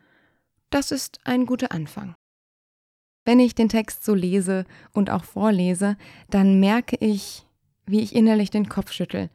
das 0.70 0.92
ist 0.92 1.22
ein 1.24 1.48
guter 1.48 1.72
Anfang. 1.72 2.14
Wenn 3.26 3.40
ich 3.40 3.56
den 3.56 3.70
Text 3.70 4.06
so 4.06 4.14
lese 4.14 4.66
und 4.94 5.10
auch 5.10 5.24
vorlese, 5.24 5.98
dann 6.30 6.60
merke 6.60 6.98
ich, 6.98 7.48
wie 7.88 8.02
ich 8.02 8.14
innerlich 8.14 8.52
den 8.52 8.70
Kopf 8.70 8.92
schüttel, 8.92 9.32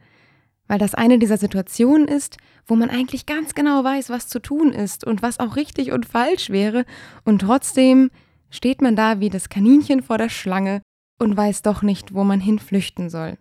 weil 0.73 0.79
das 0.79 0.95
eine 0.95 1.19
dieser 1.19 1.37
Situationen 1.37 2.09
ist, 2.09 2.38
wo 2.64 2.76
man 2.76 2.88
eigentlich 2.88 3.26
ganz 3.26 3.55
genau 3.55 3.85
weiß, 3.85 4.09
was 4.09 4.29
zu 4.29 4.41
tun 4.41 4.73
ist 4.73 5.05
und 5.05 5.21
was 5.21 5.38
auch 5.38 5.57
richtig 5.57 5.93
und 5.93 6.07
falsch 6.07 6.49
wäre, 6.49 6.87
und 7.26 7.41
trotzdem 7.41 8.11
steht 8.49 8.81
man 8.81 8.97
da 8.97 9.21
wie 9.21 9.29
das 9.29 9.50
Kaninchen 9.50 10.02
vor 10.02 10.17
der 10.17 10.31
Schlange 10.31 10.81
und 11.19 11.37
weiß 11.37 11.61
doch 11.61 11.83
nicht, 11.83 12.14
wo 12.14 12.25
man 12.25 12.41
hinflüchten 12.41 13.11
soll. 13.11 13.37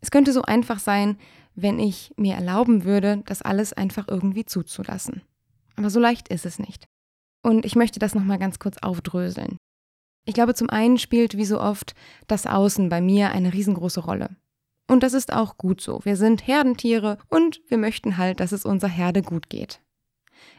Es 0.00 0.12
könnte 0.12 0.32
so 0.32 0.42
einfach 0.42 0.78
sein, 0.78 1.18
wenn 1.56 1.80
ich 1.80 2.14
mir 2.16 2.36
erlauben 2.36 2.84
würde, 2.84 3.24
das 3.26 3.42
alles 3.42 3.72
einfach 3.72 4.06
irgendwie 4.06 4.44
zuzulassen. 4.44 5.22
Aber 5.74 5.90
so 5.90 5.98
leicht 5.98 6.28
ist 6.28 6.46
es 6.46 6.60
nicht. 6.60 6.84
Und 7.42 7.64
ich 7.64 7.74
möchte 7.74 7.98
das 7.98 8.14
nochmal 8.14 8.38
ganz 8.38 8.60
kurz 8.60 8.78
aufdröseln. 8.78 9.56
Ich 10.24 10.34
glaube, 10.34 10.54
zum 10.54 10.70
einen 10.70 10.98
spielt 10.98 11.36
wie 11.36 11.44
so 11.44 11.60
oft 11.60 11.96
das 12.28 12.46
Außen 12.46 12.88
bei 12.88 13.00
mir 13.00 13.32
eine 13.32 13.52
riesengroße 13.52 13.98
Rolle. 13.98 14.36
Und 14.86 15.02
das 15.02 15.14
ist 15.14 15.32
auch 15.32 15.58
gut 15.58 15.80
so. 15.80 16.00
Wir 16.04 16.16
sind 16.16 16.46
Herdentiere 16.46 17.18
und 17.28 17.60
wir 17.68 17.78
möchten 17.78 18.16
halt, 18.16 18.40
dass 18.40 18.52
es 18.52 18.64
unserer 18.64 18.90
Herde 18.90 19.22
gut 19.22 19.48
geht. 19.48 19.80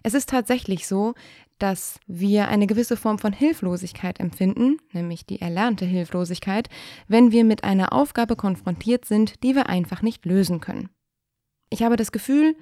Es 0.04 0.14
ist 0.14 0.30
tatsächlich 0.30 0.88
so, 0.88 1.14
dass 1.60 2.00
wir 2.08 2.50
eine 2.50 2.68
gewisse 2.68 2.98
Form 2.98 3.20
von 3.20 3.34
Hilflosigkeit 3.34 4.20
empfinden, 4.20 4.78
nämlich 4.92 5.26
die 5.26 5.42
erlernte 5.42 5.86
Hilflosigkeit, 5.86 6.70
wenn 7.08 7.32
wir 7.32 7.44
mit 7.44 7.64
einer 7.64 7.94
Aufgabe 7.94 8.36
konfrontiert 8.36 9.06
sind, 9.06 9.44
die 9.44 9.56
wir 9.56 9.68
einfach 9.68 10.02
nicht 10.02 10.26
lösen 10.26 10.60
können. 10.60 10.90
Ich 11.70 11.84
habe 11.84 11.96
das 11.96 12.12
Gefühl, 12.12 12.56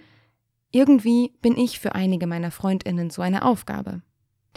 irgendwie 0.71 1.33
bin 1.41 1.57
ich 1.57 1.79
für 1.79 1.95
einige 1.95 2.27
meiner 2.27 2.51
Freundinnen 2.51 3.09
so 3.09 3.21
eine 3.21 3.43
Aufgabe 3.43 4.01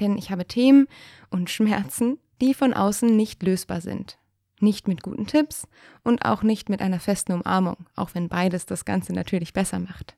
denn 0.01 0.17
ich 0.17 0.31
habe 0.31 0.47
Themen 0.47 0.87
und 1.31 1.51
Schmerzen, 1.51 2.19
die 2.41 2.55
von 2.55 2.73
außen 2.73 3.15
nicht 3.15 3.43
lösbar 3.43 3.81
sind. 3.81 4.19
Nicht 4.61 4.89
mit 4.89 5.03
guten 5.03 5.27
Tipps 5.27 5.67
und 6.03 6.25
auch 6.25 6.43
nicht 6.43 6.69
mit 6.69 6.83
einer 6.83 7.01
festen 7.01 7.33
Umarmung, 7.33 7.77
auch 7.95 8.11
wenn 8.15 8.29
beides 8.29 8.67
das 8.67 8.85
Ganze 8.85 9.13
natürlich 9.13 9.53
besser 9.53 9.79
macht. 9.79 10.17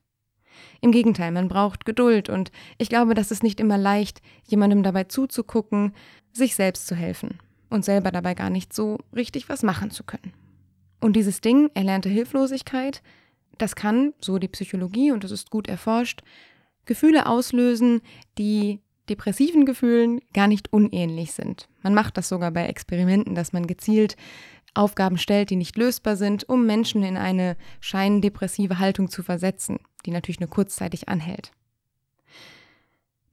Im 0.81 0.93
Gegenteil, 0.93 1.31
man 1.31 1.49
braucht 1.49 1.85
Geduld 1.85 2.29
und 2.29 2.51
ich 2.79 2.89
glaube, 2.89 3.15
das 3.15 3.31
ist 3.31 3.43
nicht 3.43 3.61
immer 3.61 3.79
leicht, 3.79 4.21
jemandem 4.47 4.83
dabei 4.83 5.05
zuzugucken, 5.05 5.95
sich 6.33 6.55
selbst 6.55 6.87
zu 6.87 6.95
helfen 6.95 7.39
und 7.69 7.85
selber 7.85 8.11
dabei 8.11 8.35
gar 8.35 8.51
nicht 8.51 8.73
so 8.73 8.99
richtig 9.15 9.49
was 9.49 9.63
machen 9.63 9.91
zu 9.91 10.05
können. 10.05 10.33
Und 11.01 11.15
dieses 11.15 11.41
Ding, 11.41 11.71
erlernte 11.75 12.09
Hilflosigkeit, 12.09 13.03
das 13.59 13.77
kann, 13.77 14.13
so 14.21 14.39
die 14.39 14.49
Psychologie 14.49 15.13
und 15.13 15.25
das 15.25 15.31
ist 15.31 15.51
gut 15.51 15.69
erforscht, 15.69 16.23
Gefühle 16.85 17.27
auslösen, 17.27 18.01
die 18.39 18.81
depressiven 19.11 19.67
Gefühlen 19.67 20.21
gar 20.33 20.47
nicht 20.47 20.73
unähnlich 20.73 21.33
sind. 21.33 21.69
Man 21.83 21.95
macht 21.95 22.17
das 22.17 22.29
sogar 22.29 22.51
bei 22.51 22.67
Experimenten, 22.67 23.35
dass 23.35 23.53
man 23.53 23.67
gezielt 23.67 24.17
Aufgaben 24.73 25.19
stellt, 25.19 25.51
die 25.51 25.57
nicht 25.57 25.77
lösbar 25.77 26.17
sind, 26.17 26.49
um 26.49 26.65
Menschen 26.65 27.03
in 27.03 27.17
eine 27.17 27.57
scheindepressive 27.81 28.79
Haltung 28.79 29.11
zu 29.11 29.23
versetzen, 29.23 29.81
die 30.07 30.13
natürlich 30.13 30.41
nur 30.41 30.49
kurzzeitig 30.49 31.09
anhält. 31.09 31.53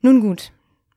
Nun 0.01 0.19
gut, 0.19 0.51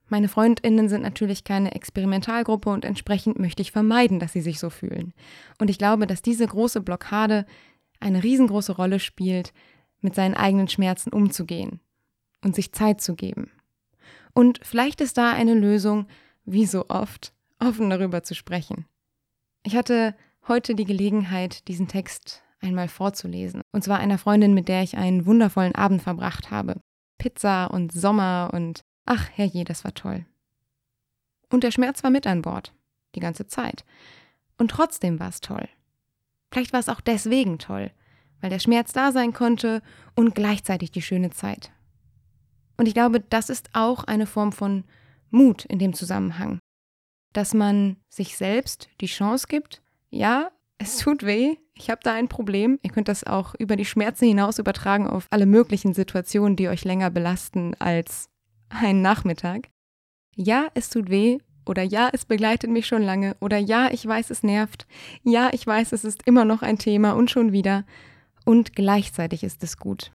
meine 0.08 0.28
Freundinnen 0.28 0.88
sind 0.88 1.02
natürlich 1.02 1.44
keine 1.44 1.75
Experimentalgruppe 1.75 2.70
und 2.70 2.84
entsprechend 2.84 3.38
möchte 3.38 3.62
ich 3.62 3.70
vermeiden, 3.70 4.18
dass 4.18 4.32
sie 4.32 4.40
sich 4.40 4.58
so 4.58 4.70
fühlen. 4.70 5.12
Und 5.58 5.70
ich 5.70 5.78
glaube, 5.78 6.06
dass 6.06 6.22
diese 6.22 6.46
große 6.46 6.80
Blockade 6.80 7.46
eine 8.00 8.22
riesengroße 8.22 8.72
Rolle 8.72 8.99
spielt, 8.99 9.52
mit 10.00 10.14
seinen 10.14 10.34
eigenen 10.34 10.68
Schmerzen 10.68 11.12
umzugehen 11.12 11.80
und 12.42 12.54
sich 12.54 12.72
Zeit 12.72 13.00
zu 13.00 13.14
geben. 13.14 13.50
Und 14.34 14.60
vielleicht 14.62 15.00
ist 15.00 15.18
da 15.18 15.32
eine 15.32 15.54
Lösung, 15.54 16.06
wie 16.44 16.66
so 16.66 16.87
oft, 16.88 17.32
offen 17.58 17.90
darüber 17.90 18.22
zu 18.22 18.34
sprechen. 18.34 18.87
Ich 19.62 19.76
hatte 19.76 20.14
heute 20.49 20.75
die 20.75 20.84
Gelegenheit, 20.84 21.68
diesen 21.68 21.88
Text 21.88 22.42
einmal 22.60 22.88
vorzulesen. 22.88 23.62
Und 23.72 23.84
zwar 23.84 23.99
einer 23.99 24.18
Freundin, 24.18 24.54
mit 24.54 24.68
der 24.68 24.82
ich 24.82 24.96
einen 24.96 25.26
wundervollen 25.26 25.75
Abend 25.75 26.02
verbracht 26.02 26.50
habe. 26.50 26.80
Pizza 27.18 27.66
und 27.66 27.92
Sommer 27.92 28.50
und 28.52 28.80
ach 29.04 29.28
herrje, 29.34 29.64
das 29.64 29.84
war 29.84 29.94
toll. 29.94 30.25
Und 31.50 31.64
der 31.64 31.70
Schmerz 31.70 32.02
war 32.02 32.10
mit 32.10 32.26
an 32.26 32.42
Bord, 32.42 32.72
die 33.14 33.20
ganze 33.20 33.46
Zeit. 33.46 33.84
Und 34.56 34.70
trotzdem 34.70 35.18
war 35.20 35.28
es 35.28 35.40
toll. 35.40 35.68
Vielleicht 36.50 36.72
war 36.72 36.80
es 36.80 36.88
auch 36.88 37.00
deswegen 37.00 37.58
toll, 37.58 37.90
weil 38.40 38.50
der 38.50 38.58
Schmerz 38.58 38.92
da 38.92 39.12
sein 39.12 39.32
konnte 39.32 39.82
und 40.14 40.34
gleichzeitig 40.34 40.90
die 40.90 41.02
schöne 41.02 41.30
Zeit. 41.30 41.72
Und 42.80 42.87
ich 42.87 42.94
glaube, 42.94 43.20
das 43.20 43.50
ist 43.50 43.68
auch 43.75 44.04
eine 44.04 44.25
Form 44.25 44.52
von 44.52 44.84
Mut 45.28 45.66
in 45.66 45.78
dem 45.78 45.92
Zusammenhang. 45.92 46.60
Dass 47.34 47.52
man 47.52 47.99
sich 48.08 48.38
selbst 48.38 48.88
die 49.02 49.06
Chance 49.06 49.49
gibt, 49.50 49.82
ja, 50.08 50.50
es 50.78 50.96
tut 50.96 51.26
weh, 51.26 51.56
ich 51.75 51.90
habe 51.90 52.00
da 52.02 52.14
ein 52.14 52.28
Problem. 52.28 52.78
Ihr 52.80 52.90
könnt 52.90 53.08
das 53.08 53.22
auch 53.25 53.54
über 53.58 53.76
die 53.76 53.84
Schmerzen 53.84 54.25
hinaus 54.25 54.58
übertragen 54.58 55.06
auf 55.06 55.26
alle 55.28 55.44
möglichen 55.44 55.92
Situationen, 55.92 56.56
die 56.56 56.68
euch 56.68 56.87
länger 56.87 57.10
belasten 57.10 57.75
als 57.78 58.30
einen 58.70 59.02
Nachmittag. 59.02 59.68
Ja, 60.34 60.68
es 60.72 60.88
tut 60.88 61.10
weh 61.10 61.37
oder 61.66 61.82
ja, 61.82 62.08
es 62.14 62.25
begleitet 62.25 62.70
mich 62.70 62.87
schon 62.87 63.02
lange 63.02 63.37
oder 63.40 63.58
ja, 63.58 63.90
ich 63.92 64.06
weiß, 64.06 64.30
es 64.30 64.42
nervt. 64.42 64.87
Ja, 65.22 65.50
ich 65.52 65.66
weiß, 65.66 65.92
es 65.92 66.06
ist 66.06 66.22
immer 66.25 66.46
noch 66.46 66.62
ein 66.62 66.78
Thema 66.78 67.12
und 67.12 67.30
schon 67.30 67.52
wieder. 67.52 67.84
Und 68.46 68.75
gleichzeitig 68.75 69.44
ist 69.44 69.62
es 69.62 69.76
gut. 69.76 70.12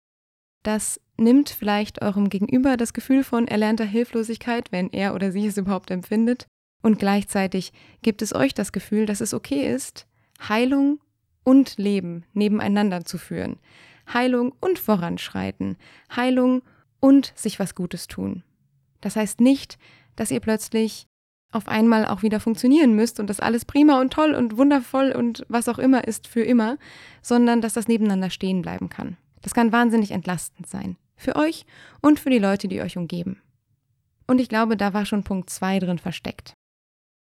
Das 0.63 0.99
nimmt 1.17 1.49
vielleicht 1.49 2.01
eurem 2.01 2.29
Gegenüber 2.29 2.77
das 2.77 2.93
Gefühl 2.93 3.23
von 3.23 3.47
erlernter 3.47 3.85
Hilflosigkeit, 3.85 4.71
wenn 4.71 4.91
er 4.91 5.15
oder 5.15 5.31
sie 5.31 5.47
es 5.47 5.57
überhaupt 5.57 5.91
empfindet. 5.91 6.47
Und 6.81 6.99
gleichzeitig 6.99 7.73
gibt 8.01 8.21
es 8.21 8.35
euch 8.35 8.53
das 8.53 8.71
Gefühl, 8.71 9.05
dass 9.05 9.21
es 9.21 9.33
okay 9.33 9.67
ist, 9.67 10.07
Heilung 10.47 10.99
und 11.43 11.77
Leben 11.77 12.25
nebeneinander 12.33 13.05
zu 13.05 13.17
führen. 13.17 13.57
Heilung 14.13 14.53
und 14.59 14.77
Voranschreiten. 14.77 15.77
Heilung 16.15 16.61
und 16.99 17.33
sich 17.35 17.59
was 17.59 17.75
Gutes 17.75 18.07
tun. 18.07 18.43
Das 19.01 19.15
heißt 19.15 19.41
nicht, 19.41 19.77
dass 20.15 20.31
ihr 20.31 20.39
plötzlich 20.39 21.07
auf 21.51 21.67
einmal 21.67 22.05
auch 22.05 22.21
wieder 22.21 22.39
funktionieren 22.39 22.95
müsst 22.95 23.19
und 23.19 23.29
das 23.29 23.39
alles 23.39 23.65
prima 23.65 24.01
und 24.01 24.11
toll 24.11 24.33
und 24.33 24.57
wundervoll 24.57 25.11
und 25.11 25.45
was 25.47 25.69
auch 25.69 25.79
immer 25.79 26.05
ist 26.05 26.27
für 26.27 26.41
immer, 26.41 26.77
sondern 27.21 27.61
dass 27.61 27.73
das 27.73 27.87
nebeneinander 27.87 28.29
stehen 28.29 28.61
bleiben 28.61 28.89
kann. 28.89 29.17
Das 29.41 29.53
kann 29.53 29.71
wahnsinnig 29.71 30.11
entlastend 30.11 30.67
sein. 30.67 30.97
Für 31.15 31.35
euch 31.35 31.65
und 32.01 32.19
für 32.19 32.29
die 32.29 32.39
Leute, 32.39 32.67
die 32.67 32.81
euch 32.81 32.97
umgeben. 32.97 33.41
Und 34.27 34.39
ich 34.39 34.49
glaube, 34.49 34.77
da 34.77 34.93
war 34.93 35.05
schon 35.05 35.23
Punkt 35.23 35.49
2 35.49 35.79
drin 35.79 35.99
versteckt. 35.99 36.53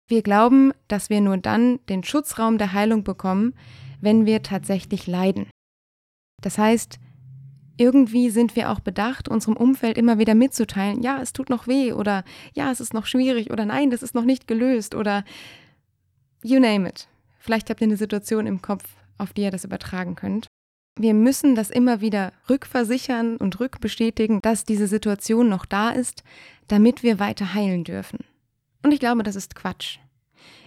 Wir 0.08 0.22
glauben, 0.22 0.72
dass 0.88 1.10
wir 1.10 1.20
nur 1.22 1.38
dann 1.38 1.80
den 1.88 2.04
Schutzraum 2.04 2.58
der 2.58 2.74
Heilung 2.74 3.04
bekommen, 3.04 3.56
wenn 4.02 4.26
wir 4.26 4.44
tatsächlich 4.44 5.08
leiden. 5.08 5.50
Das 6.42 6.58
heißt, 6.58 7.00
irgendwie 7.78 8.30
sind 8.30 8.56
wir 8.56 8.72
auch 8.72 8.80
bedacht, 8.80 9.28
unserem 9.28 9.58
Umfeld 9.58 9.98
immer 9.98 10.20
wieder 10.20 10.36
mitzuteilen, 10.36 11.02
ja, 11.02 11.22
es 11.22 11.34
tut 11.34 11.50
noch 11.50 11.68
weh 11.68 11.92
oder 11.92 12.24
ja, 12.54 12.72
es 12.72 12.80
ist 12.80 12.94
noch 12.94 13.06
schwierig 13.06 13.52
oder 13.52 13.66
nein, 13.66 13.90
das 13.90 14.04
ist 14.04 14.16
noch 14.16 14.24
nicht 14.24 14.48
gelöst 14.48 14.96
oder 14.96 15.26
you 16.44 16.60
name 16.60 16.88
it. 16.88 17.08
Vielleicht 17.40 17.70
habt 17.70 17.82
ihr 17.82 17.88
eine 17.88 17.98
Situation 17.98 18.48
im 18.48 18.62
Kopf, 18.62 18.86
auf 19.18 19.34
die 19.34 19.42
ihr 19.42 19.52
das 19.52 19.66
übertragen 19.66 20.16
könnt. 20.16 20.48
Wir 20.98 21.14
müssen 21.14 21.56
das 21.56 21.70
immer 21.70 22.00
wieder 22.00 22.32
rückversichern 22.50 23.36
und 23.38 23.60
rückbestätigen, 23.60 24.42
dass 24.42 24.64
diese 24.64 24.88
Situation 24.88 25.50
noch 25.50 25.66
da 25.66 25.90
ist, 25.90 26.24
damit 26.68 27.04
wir 27.04 27.20
weiter 27.20 27.54
heilen 27.54 27.84
dürfen. 27.84 28.20
Und 28.82 28.94
ich 28.94 29.00
glaube, 29.00 29.24
das 29.24 29.36
ist 29.36 29.56
Quatsch. 29.56 30.00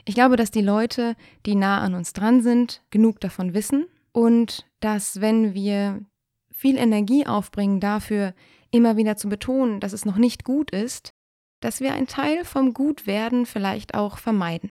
Ich 0.05 0.15
glaube, 0.15 0.37
dass 0.37 0.51
die 0.51 0.63
Leute, 0.63 1.17
die 1.47 1.55
nah 1.55 1.81
an 1.81 1.95
uns 1.95 2.13
dran 2.13 2.43
sind, 2.43 2.83
genug 2.91 3.21
davon 3.21 3.55
wissen 3.55 3.87
und 4.13 4.67
dass 4.81 5.21
wenn 5.21 5.55
wir 5.55 6.05
viel 6.51 6.77
Energie 6.77 7.27
aufbringen 7.27 7.81
dafür, 7.81 8.35
immer 8.71 8.97
wieder 8.97 9.17
zu 9.17 9.29
betonen, 9.29 9.81
dass 9.81 9.93
es 9.93 10.05
noch 10.05 10.17
nicht 10.17 10.45
gut 10.45 10.71
ist, 10.71 11.11
dass 11.61 11.81
wir 11.81 11.95
einen 11.95 12.07
Teil 12.07 12.45
vom 12.45 12.75
Gutwerden 12.75 13.47
vielleicht 13.47 13.95
auch 13.95 14.19
vermeiden. 14.19 14.71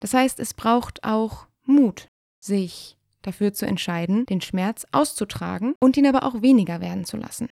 Das 0.00 0.14
heißt, 0.14 0.38
es 0.38 0.54
braucht 0.54 1.02
auch 1.04 1.46
Mut, 1.64 2.08
sich 2.40 2.97
dafür 3.22 3.52
zu 3.52 3.66
entscheiden, 3.66 4.26
den 4.26 4.40
Schmerz 4.40 4.86
auszutragen 4.92 5.74
und 5.80 5.96
ihn 5.96 6.06
aber 6.06 6.22
auch 6.22 6.42
weniger 6.42 6.80
werden 6.80 7.04
zu 7.04 7.16
lassen. 7.16 7.48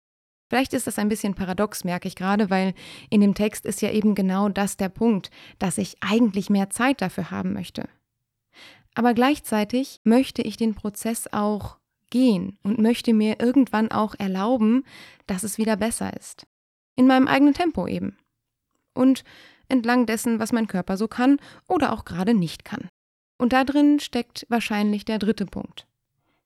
Vielleicht 0.48 0.74
ist 0.74 0.86
das 0.86 0.98
ein 0.98 1.08
bisschen 1.08 1.34
paradox, 1.34 1.82
merke 1.82 2.08
ich 2.08 2.14
gerade, 2.14 2.50
weil 2.50 2.74
in 3.08 3.22
dem 3.22 3.34
Text 3.34 3.64
ist 3.64 3.80
ja 3.80 3.90
eben 3.90 4.14
genau 4.14 4.50
das 4.50 4.76
der 4.76 4.90
Punkt, 4.90 5.30
dass 5.58 5.78
ich 5.78 5.96
eigentlich 6.02 6.50
mehr 6.50 6.68
Zeit 6.68 7.00
dafür 7.00 7.30
haben 7.30 7.54
möchte. 7.54 7.88
Aber 8.94 9.14
gleichzeitig 9.14 10.00
möchte 10.04 10.42
ich 10.42 10.58
den 10.58 10.74
Prozess 10.74 11.26
auch 11.32 11.78
gehen 12.10 12.58
und 12.62 12.78
möchte 12.78 13.14
mir 13.14 13.40
irgendwann 13.40 13.90
auch 13.90 14.14
erlauben, 14.18 14.84
dass 15.26 15.42
es 15.42 15.56
wieder 15.56 15.76
besser 15.76 16.14
ist. 16.14 16.46
In 16.96 17.06
meinem 17.06 17.28
eigenen 17.28 17.54
Tempo 17.54 17.86
eben. 17.86 18.18
Und 18.92 19.24
entlang 19.68 20.04
dessen, 20.04 20.38
was 20.38 20.52
mein 20.52 20.66
Körper 20.66 20.98
so 20.98 21.08
kann 21.08 21.38
oder 21.66 21.92
auch 21.92 22.04
gerade 22.04 22.34
nicht 22.34 22.64
kann. 22.66 22.88
Und 23.42 23.52
da 23.52 23.64
drin 23.64 23.98
steckt 23.98 24.46
wahrscheinlich 24.50 25.04
der 25.04 25.18
dritte 25.18 25.46
Punkt. 25.46 25.88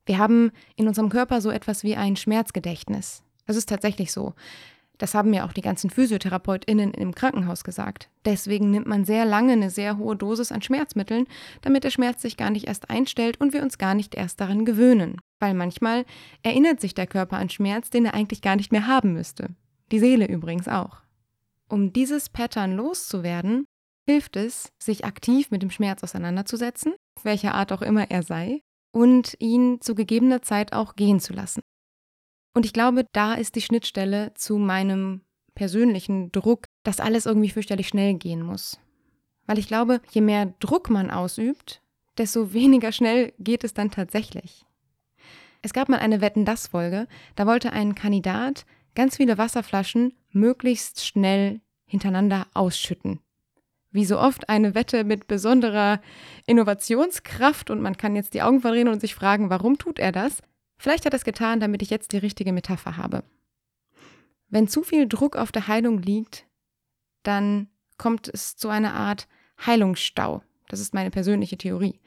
Wir 0.06 0.16
haben 0.16 0.50
in 0.76 0.88
unserem 0.88 1.10
Körper 1.10 1.42
so 1.42 1.50
etwas 1.50 1.84
wie 1.84 1.94
ein 1.94 2.16
Schmerzgedächtnis. 2.16 3.22
Das 3.46 3.54
ist 3.54 3.68
tatsächlich 3.68 4.12
so. 4.12 4.32
Das 4.96 5.14
haben 5.14 5.28
mir 5.28 5.44
auch 5.44 5.52
die 5.52 5.60
ganzen 5.60 5.90
PhysiotherapeutInnen 5.90 6.94
im 6.94 7.14
Krankenhaus 7.14 7.64
gesagt. 7.64 8.08
Deswegen 8.24 8.70
nimmt 8.70 8.86
man 8.86 9.04
sehr 9.04 9.26
lange 9.26 9.52
eine 9.52 9.68
sehr 9.68 9.98
hohe 9.98 10.16
Dosis 10.16 10.52
an 10.52 10.62
Schmerzmitteln, 10.62 11.26
damit 11.60 11.84
der 11.84 11.90
Schmerz 11.90 12.22
sich 12.22 12.38
gar 12.38 12.48
nicht 12.48 12.66
erst 12.66 12.88
einstellt 12.88 13.38
und 13.42 13.52
wir 13.52 13.60
uns 13.60 13.76
gar 13.76 13.94
nicht 13.94 14.14
erst 14.14 14.40
daran 14.40 14.64
gewöhnen. 14.64 15.18
Weil 15.38 15.52
manchmal 15.52 16.06
erinnert 16.42 16.80
sich 16.80 16.94
der 16.94 17.06
Körper 17.06 17.36
an 17.36 17.50
Schmerz, 17.50 17.90
den 17.90 18.06
er 18.06 18.14
eigentlich 18.14 18.40
gar 18.40 18.56
nicht 18.56 18.72
mehr 18.72 18.86
haben 18.86 19.12
müsste. 19.12 19.50
Die 19.92 19.98
Seele 19.98 20.26
übrigens 20.28 20.66
auch. 20.66 21.02
Um 21.68 21.92
dieses 21.92 22.30
Pattern 22.30 22.72
loszuwerden, 22.72 23.66
hilft 24.06 24.36
es, 24.36 24.72
sich 24.78 25.04
aktiv 25.04 25.50
mit 25.50 25.62
dem 25.62 25.70
Schmerz 25.70 26.02
auseinanderzusetzen, 26.02 26.94
welcher 27.22 27.54
Art 27.54 27.72
auch 27.72 27.82
immer 27.82 28.10
er 28.10 28.22
sei, 28.22 28.62
und 28.92 29.36
ihn 29.40 29.80
zu 29.80 29.94
gegebener 29.94 30.42
Zeit 30.42 30.72
auch 30.72 30.94
gehen 30.96 31.20
zu 31.20 31.32
lassen. 31.32 31.60
Und 32.54 32.64
ich 32.64 32.72
glaube, 32.72 33.04
da 33.12 33.34
ist 33.34 33.54
die 33.56 33.60
Schnittstelle 33.60 34.32
zu 34.34 34.56
meinem 34.56 35.20
persönlichen 35.54 36.32
Druck, 36.32 36.66
dass 36.84 37.00
alles 37.00 37.26
irgendwie 37.26 37.50
fürchterlich 37.50 37.88
schnell 37.88 38.14
gehen 38.14 38.42
muss. 38.42 38.78
Weil 39.46 39.58
ich 39.58 39.66
glaube, 39.66 40.00
je 40.10 40.20
mehr 40.20 40.54
Druck 40.60 40.88
man 40.88 41.10
ausübt, 41.10 41.82
desto 42.16 42.52
weniger 42.52 42.92
schnell 42.92 43.32
geht 43.38 43.64
es 43.64 43.74
dann 43.74 43.90
tatsächlich. 43.90 44.64
Es 45.62 45.72
gab 45.72 45.88
mal 45.88 45.98
eine 45.98 46.20
Wetten 46.20 46.44
das 46.44 46.68
Folge, 46.68 47.08
da 47.34 47.46
wollte 47.46 47.72
ein 47.72 47.94
Kandidat 47.94 48.64
ganz 48.94 49.16
viele 49.16 49.36
Wasserflaschen 49.36 50.14
möglichst 50.30 51.04
schnell 51.04 51.60
hintereinander 51.86 52.46
ausschütten. 52.54 53.20
Wie 53.96 54.04
so 54.04 54.18
oft 54.18 54.50
eine 54.50 54.74
Wette 54.74 55.04
mit 55.04 55.26
besonderer 55.26 56.02
Innovationskraft 56.46 57.70
und 57.70 57.80
man 57.80 57.96
kann 57.96 58.14
jetzt 58.14 58.34
die 58.34 58.42
Augen 58.42 58.60
verdrehen 58.60 58.88
und 58.88 59.00
sich 59.00 59.14
fragen, 59.14 59.48
warum 59.48 59.78
tut 59.78 59.98
er 59.98 60.12
das? 60.12 60.42
Vielleicht 60.76 61.06
hat 61.06 61.14
er 61.14 61.16
es 61.16 61.24
getan, 61.24 61.60
damit 61.60 61.80
ich 61.80 61.88
jetzt 61.88 62.12
die 62.12 62.18
richtige 62.18 62.52
Metapher 62.52 62.98
habe. 62.98 63.24
Wenn 64.50 64.68
zu 64.68 64.82
viel 64.82 65.08
Druck 65.08 65.34
auf 65.34 65.50
der 65.50 65.66
Heilung 65.66 66.02
liegt, 66.02 66.44
dann 67.22 67.68
kommt 67.96 68.28
es 68.28 68.58
zu 68.58 68.68
einer 68.68 68.92
Art 68.92 69.28
Heilungsstau. 69.64 70.42
Das 70.68 70.78
ist 70.78 70.92
meine 70.92 71.10
persönliche 71.10 71.56
Theorie. 71.56 71.98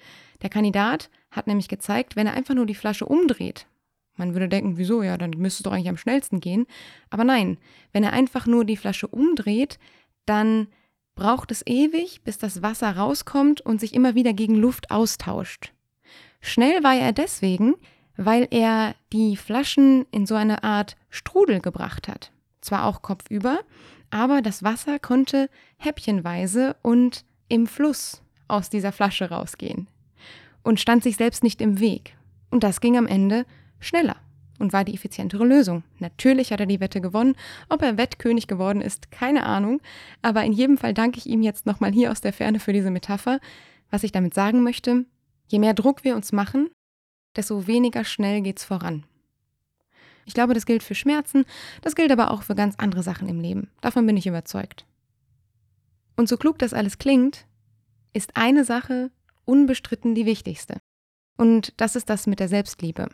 Der 0.43 0.51
Kandidat 0.51 1.09
hat 1.31 1.47
nämlich 1.47 1.69
gezeigt, 1.69 2.15
wenn 2.15 2.27
er 2.27 2.33
einfach 2.33 2.53
nur 2.53 2.67
die 2.67 2.75
Flasche 2.75 3.07
umdreht, 3.07 3.65
man 4.15 4.35
würde 4.35 4.47
denken, 4.47 4.77
wieso, 4.77 5.01
ja, 5.01 5.17
dann 5.17 5.31
müsste 5.31 5.61
es 5.61 5.63
doch 5.63 5.71
eigentlich 5.71 5.89
am 5.89 5.97
schnellsten 5.97 6.39
gehen. 6.39 6.67
Aber 7.09 7.23
nein, 7.23 7.57
wenn 7.93 8.03
er 8.03 8.13
einfach 8.13 8.45
nur 8.45 8.63
die 8.63 8.77
Flasche 8.77 9.07
umdreht, 9.07 9.79
dann 10.27 10.67
braucht 11.19 11.51
es 11.51 11.67
ewig, 11.67 12.21
bis 12.23 12.37
das 12.37 12.61
Wasser 12.61 12.95
rauskommt 12.95 13.59
und 13.59 13.81
sich 13.81 13.93
immer 13.93 14.15
wieder 14.15 14.31
gegen 14.31 14.55
Luft 14.55 14.89
austauscht. 14.89 15.73
Schnell 16.39 16.81
war 16.81 16.95
er 16.95 17.11
deswegen, 17.11 17.75
weil 18.15 18.47
er 18.51 18.95
die 19.11 19.35
Flaschen 19.35 20.05
in 20.11 20.25
so 20.25 20.35
eine 20.35 20.63
Art 20.63 20.95
Strudel 21.09 21.59
gebracht 21.59 22.07
hat. 22.07 22.31
Zwar 22.61 22.85
auch 22.85 23.01
kopfüber, 23.01 23.59
aber 24.09 24.41
das 24.41 24.63
Wasser 24.63 24.97
konnte 24.97 25.49
häppchenweise 25.77 26.77
und 26.81 27.25
im 27.49 27.67
Fluss 27.67 28.21
aus 28.47 28.69
dieser 28.69 28.93
Flasche 28.93 29.29
rausgehen 29.29 29.89
und 30.63 30.79
stand 30.79 31.03
sich 31.03 31.17
selbst 31.17 31.43
nicht 31.43 31.59
im 31.59 31.81
Weg. 31.81 32.15
Und 32.49 32.63
das 32.63 32.79
ging 32.79 32.97
am 32.97 33.07
Ende 33.07 33.45
schneller 33.79 34.15
und 34.59 34.73
war 34.73 34.83
die 34.83 34.93
effizientere 34.93 35.45
Lösung. 35.45 35.83
Natürlich 35.99 36.51
hat 36.51 36.59
er 36.59 36.65
die 36.65 36.79
Wette 36.79 37.01
gewonnen. 37.01 37.35
Ob 37.69 37.81
er 37.81 37.97
Wettkönig 37.97 38.47
geworden 38.47 38.81
ist, 38.81 39.11
keine 39.11 39.45
Ahnung. 39.45 39.81
Aber 40.21 40.43
in 40.43 40.53
jedem 40.53 40.77
Fall 40.77 40.93
danke 40.93 41.17
ich 41.17 41.25
ihm 41.25 41.41
jetzt 41.41 41.65
nochmal 41.65 41.91
hier 41.91 42.11
aus 42.11 42.21
der 42.21 42.33
Ferne 42.33 42.59
für 42.59 42.73
diese 42.73 42.91
Metapher. 42.91 43.39
Was 43.89 44.03
ich 44.03 44.11
damit 44.11 44.33
sagen 44.33 44.61
möchte, 44.61 45.05
je 45.47 45.59
mehr 45.59 45.73
Druck 45.73 46.03
wir 46.03 46.15
uns 46.15 46.31
machen, 46.31 46.69
desto 47.35 47.67
weniger 47.67 48.03
schnell 48.03 48.41
geht's 48.41 48.63
voran. 48.63 49.05
Ich 50.25 50.35
glaube, 50.35 50.53
das 50.53 50.67
gilt 50.67 50.83
für 50.83 50.93
Schmerzen, 50.93 51.45
das 51.81 51.95
gilt 51.95 52.11
aber 52.11 52.29
auch 52.29 52.43
für 52.43 52.53
ganz 52.53 52.75
andere 52.77 53.01
Sachen 53.01 53.27
im 53.27 53.39
Leben. 53.39 53.69
Davon 53.81 54.05
bin 54.05 54.15
ich 54.15 54.27
überzeugt. 54.27 54.85
Und 56.15 56.29
so 56.29 56.37
klug 56.37 56.59
das 56.59 56.73
alles 56.73 56.99
klingt, 56.99 57.47
ist 58.13 58.35
eine 58.35 58.63
Sache 58.63 59.09
unbestritten 59.45 60.13
die 60.13 60.27
wichtigste. 60.27 60.77
Und 61.37 61.73
das 61.77 61.95
ist 61.95 62.09
das 62.09 62.27
mit 62.27 62.39
der 62.39 62.49
Selbstliebe. 62.49 63.09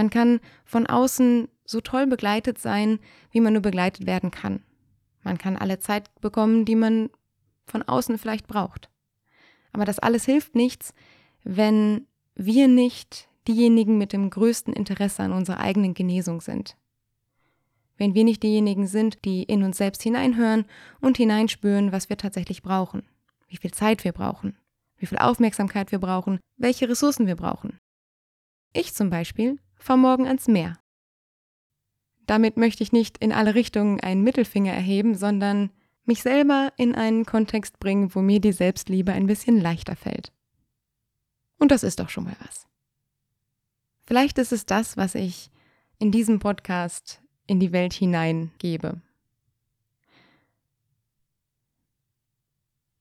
Man 0.00 0.08
kann 0.08 0.40
von 0.64 0.86
außen 0.86 1.46
so 1.66 1.82
toll 1.82 2.06
begleitet 2.06 2.56
sein, 2.56 3.00
wie 3.32 3.40
man 3.40 3.52
nur 3.52 3.60
begleitet 3.60 4.06
werden 4.06 4.30
kann. 4.30 4.62
Man 5.22 5.36
kann 5.36 5.58
alle 5.58 5.78
Zeit 5.78 6.08
bekommen, 6.22 6.64
die 6.64 6.74
man 6.74 7.10
von 7.66 7.82
außen 7.82 8.16
vielleicht 8.16 8.46
braucht. 8.46 8.88
Aber 9.74 9.84
das 9.84 9.98
alles 9.98 10.24
hilft 10.24 10.54
nichts, 10.54 10.94
wenn 11.44 12.06
wir 12.34 12.66
nicht 12.66 13.28
diejenigen 13.46 13.98
mit 13.98 14.14
dem 14.14 14.30
größten 14.30 14.72
Interesse 14.72 15.22
an 15.22 15.32
unserer 15.32 15.60
eigenen 15.60 15.92
Genesung 15.92 16.40
sind. 16.40 16.78
Wenn 17.98 18.14
wir 18.14 18.24
nicht 18.24 18.42
diejenigen 18.42 18.86
sind, 18.86 19.22
die 19.26 19.42
in 19.42 19.62
uns 19.62 19.76
selbst 19.76 20.02
hineinhören 20.02 20.64
und 21.02 21.18
hineinspüren, 21.18 21.92
was 21.92 22.08
wir 22.08 22.16
tatsächlich 22.16 22.62
brauchen, 22.62 23.02
wie 23.48 23.58
viel 23.58 23.72
Zeit 23.72 24.04
wir 24.04 24.12
brauchen, 24.12 24.56
wie 24.96 25.04
viel 25.04 25.18
Aufmerksamkeit 25.18 25.92
wir 25.92 25.98
brauchen, 25.98 26.40
welche 26.56 26.88
Ressourcen 26.88 27.26
wir 27.26 27.36
brauchen. 27.36 27.78
Ich 28.72 28.94
zum 28.94 29.10
Beispiel 29.10 29.58
fahr 29.82 29.96
morgen 29.96 30.26
ans 30.26 30.48
Meer. 30.48 30.78
Damit 32.26 32.56
möchte 32.56 32.82
ich 32.82 32.92
nicht 32.92 33.18
in 33.18 33.32
alle 33.32 33.54
Richtungen 33.54 34.00
einen 34.00 34.22
Mittelfinger 34.22 34.72
erheben, 34.72 35.16
sondern 35.16 35.70
mich 36.04 36.22
selber 36.22 36.72
in 36.76 36.94
einen 36.94 37.24
Kontext 37.24 37.80
bringen, 37.80 38.14
wo 38.14 38.20
mir 38.20 38.40
die 38.40 38.52
Selbstliebe 38.52 39.12
ein 39.12 39.26
bisschen 39.26 39.60
leichter 39.60 39.96
fällt. 39.96 40.32
Und 41.58 41.70
das 41.70 41.82
ist 41.82 41.98
doch 41.98 42.08
schon 42.08 42.24
mal 42.24 42.36
was. 42.40 42.66
Vielleicht 44.04 44.38
ist 44.38 44.52
es 44.52 44.66
das, 44.66 44.96
was 44.96 45.14
ich 45.14 45.50
in 45.98 46.10
diesem 46.10 46.38
Podcast 46.38 47.20
in 47.46 47.60
die 47.60 47.72
Welt 47.72 47.92
hineingebe. 47.92 49.00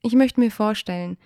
Ich 0.01 0.13
möchte 0.13 0.39
mir 0.39 0.51
vorstellen, 0.51 1.17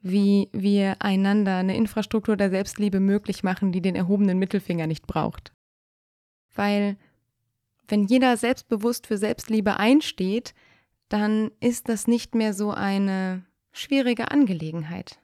wie 0.00 0.48
wir 0.52 0.96
einander 1.00 1.56
eine 1.56 1.76
Infrastruktur 1.76 2.36
der 2.36 2.50
Selbstliebe 2.50 3.00
möglich 3.00 3.42
machen, 3.42 3.72
die 3.72 3.82
den 3.82 3.94
erhobenen 3.94 4.38
Mittelfinger 4.38 4.86
nicht 4.86 5.06
braucht. 5.06 5.52
Weil 6.54 6.96
wenn 7.88 8.06
jeder 8.06 8.36
selbstbewusst 8.36 9.06
für 9.06 9.18
Selbstliebe 9.18 9.76
einsteht, 9.76 10.54
dann 11.08 11.50
ist 11.60 11.88
das 11.88 12.06
nicht 12.06 12.34
mehr 12.34 12.54
so 12.54 12.70
eine 12.70 13.44
schwierige 13.72 14.30
Angelegenheit 14.30 15.20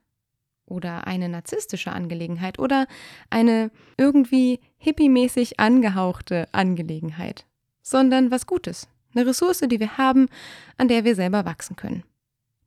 oder 0.67 1.07
eine 1.07 1.29
narzisstische 1.29 1.93
Angelegenheit 1.93 2.59
oder 2.59 2.87
eine 3.31 3.71
irgendwie 3.97 4.61
hippiemäßig 4.79 5.61
angehauchte 5.61 6.49
Angelegenheit, 6.53 7.47
sondern 7.83 8.31
was 8.31 8.47
Gutes, 8.47 8.89
eine 9.15 9.27
Ressource, 9.27 9.61
die 9.61 9.81
wir 9.81 9.97
haben, 9.97 10.29
an 10.77 10.89
der 10.89 11.05
wir 11.05 11.15
selber 11.15 11.45
wachsen 11.45 11.77
können. 11.77 12.03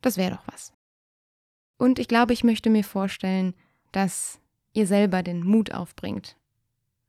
Das 0.01 0.17
wäre 0.17 0.31
doch 0.31 0.47
was. 0.47 0.73
Und 1.79 1.97
ich 1.97 2.09
glaube, 2.09 2.33
ich 2.33 2.43
möchte 2.43 2.69
mir 2.69 2.83
vorstellen, 2.83 3.55
dass 3.93 4.39
ihr 4.73 4.85
selber 4.85 5.23
den 5.23 5.43
Mut 5.43 5.73
aufbringt 5.73 6.35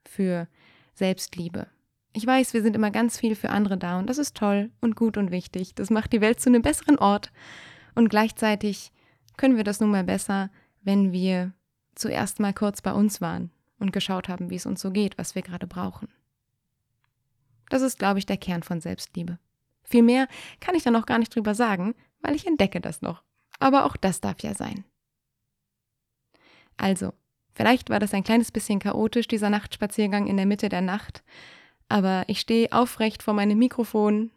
für 0.07 0.49
Selbstliebe. 0.95 1.67
Ich 2.13 2.27
weiß, 2.27 2.55
wir 2.55 2.63
sind 2.63 2.77
immer 2.77 2.93
ganz 2.93 3.19
viel 3.19 3.35
für 3.35 3.51
andere 3.51 3.77
da 3.77 3.99
und 3.99 4.09
das 4.09 4.17
ist 4.17 4.37
toll 4.37 4.71
und 4.81 4.95
gut 4.95 5.17
und 5.17 5.33
wichtig. 5.33 5.75
Das 5.75 5.91
macht 5.91 6.13
die 6.13 6.21
Welt 6.21 6.41
zu 6.41 6.49
einem 6.49 6.63
besseren 6.63 6.99
Ort. 6.99 7.33
Und 7.97 8.09
gleichzeitig 8.09 8.93
können 9.37 9.57
wir 9.57 9.65
das 9.65 9.81
nun 9.81 9.91
mal 9.91 10.05
besser, 10.05 10.51
wenn 10.83 11.13
wir 11.13 11.53
zuerst 11.97 12.39
mal 12.39 12.55
kurz 12.55 12.81
bei 12.81 12.93
uns 12.93 13.21
waren 13.21 13.51
und 13.81 13.93
geschaut 13.93 14.29
haben, 14.29 14.51
wie 14.51 14.57
es 14.57 14.67
uns 14.67 14.81
so 14.81 14.93
geht, 14.93 15.19
was 15.19 15.35
wir 15.35 15.43
gerade 15.43 15.67
brauchen. 15.67 16.09
Das 17.71 17.83
ist, 17.83 17.99
glaube 17.99 18.21
ich, 18.21 18.27
der 18.27 18.37
Kern 18.37 18.63
von 18.63 18.81
Selbstliebe. 18.81 19.39
Viel 19.83 20.03
mehr 20.03 20.29
kann 20.61 20.77
ich 20.77 20.85
da 20.85 20.93
noch 20.93 21.07
gar 21.07 21.19
nicht 21.19 21.35
drüber 21.35 21.57
sagen, 21.57 21.95
weil 22.21 22.37
ich 22.37 22.47
entdecke 22.47 22.81
das 22.81 23.03
noch. 23.03 23.25
Aber 23.61 23.85
auch 23.85 23.97
das 23.97 24.21
darf 24.21 24.43
ja 24.43 24.55
sein. 24.55 24.85
Also, 26.77 27.13
vielleicht 27.53 27.91
war 27.91 28.01
das 28.01 28.15
ein 28.15 28.25
kleines 28.25 28.51
bisschen 28.51 28.81
chaotisch, 28.81 29.29
dieser 29.29 29.51
Nachtspaziergang 29.51 30.27
in 30.27 30.37
der 30.37 30.47
Mitte 30.47 30.69
der 30.69 30.81
Nacht, 30.81 31.23
aber 31.89 32.25
ich 32.27 32.41
stehe 32.41 32.73
aufrecht 32.73 33.23
vor 33.23 33.35
meinem 33.35 33.59
Mikrofon, 33.59 34.31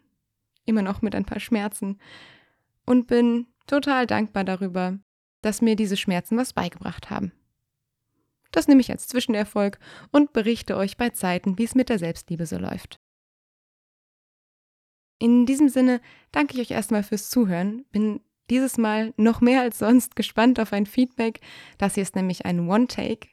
immer 0.66 0.82
noch 0.82 1.02
mit 1.02 1.16
ein 1.16 1.26
paar 1.26 1.40
Schmerzen, 1.40 2.00
und 2.86 3.08
bin 3.08 3.48
total 3.66 4.06
dankbar 4.08 4.44
darüber, 4.44 5.00
dass 5.42 5.62
mir 5.62 5.76
diese 5.78 5.96
Schmerzen 5.96 6.38
was 6.38 6.52
beigebracht 6.52 7.10
haben. 7.10 7.32
Das 8.52 8.68
nehme 8.68 8.82
ich 8.82 8.92
als 8.92 9.08
Zwischenerfolg 9.08 9.80
und 10.12 10.34
berichte 10.34 10.76
euch 10.76 10.98
bei 10.98 11.10
Zeiten, 11.10 11.58
wie 11.58 11.64
es 11.64 11.76
mit 11.76 11.90
der 11.90 11.98
Selbstliebe 11.98 12.46
so 12.46 12.58
läuft. 12.58 13.00
In 15.18 15.46
diesem 15.46 15.70
Sinne 15.70 16.02
danke 16.32 16.56
ich 16.56 16.60
euch 16.60 16.72
erstmal 16.72 17.04
fürs 17.04 17.30
Zuhören, 17.30 17.86
bin 17.92 18.20
dieses 18.50 18.78
Mal 18.78 19.14
noch 19.18 19.42
mehr 19.42 19.62
als 19.62 19.80
sonst 19.80 20.16
gespannt 20.16 20.60
auf 20.60 20.74
ein 20.74 20.86
Feedback. 20.86 21.40
Das 21.78 21.96
hier 21.96 22.04
ist 22.04 22.16
nämlich 22.16 22.46
ein 22.46 22.68
One-Take 22.68 23.28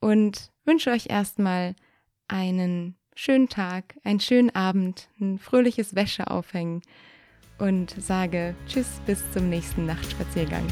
und 0.00 0.52
wünsche 0.64 0.90
euch 0.90 1.06
erstmal 1.08 1.74
einen 2.28 2.96
schönen 3.14 3.48
Tag, 3.48 3.96
einen 4.04 4.20
schönen 4.20 4.54
Abend, 4.54 5.08
ein 5.20 5.38
fröhliches 5.38 5.94
Wäscheaufhängen 5.94 6.82
und 7.58 7.90
sage 7.90 8.54
Tschüss 8.66 9.00
bis 9.06 9.22
zum 9.32 9.48
nächsten 9.48 9.86
Nachtspaziergang. 9.86 10.66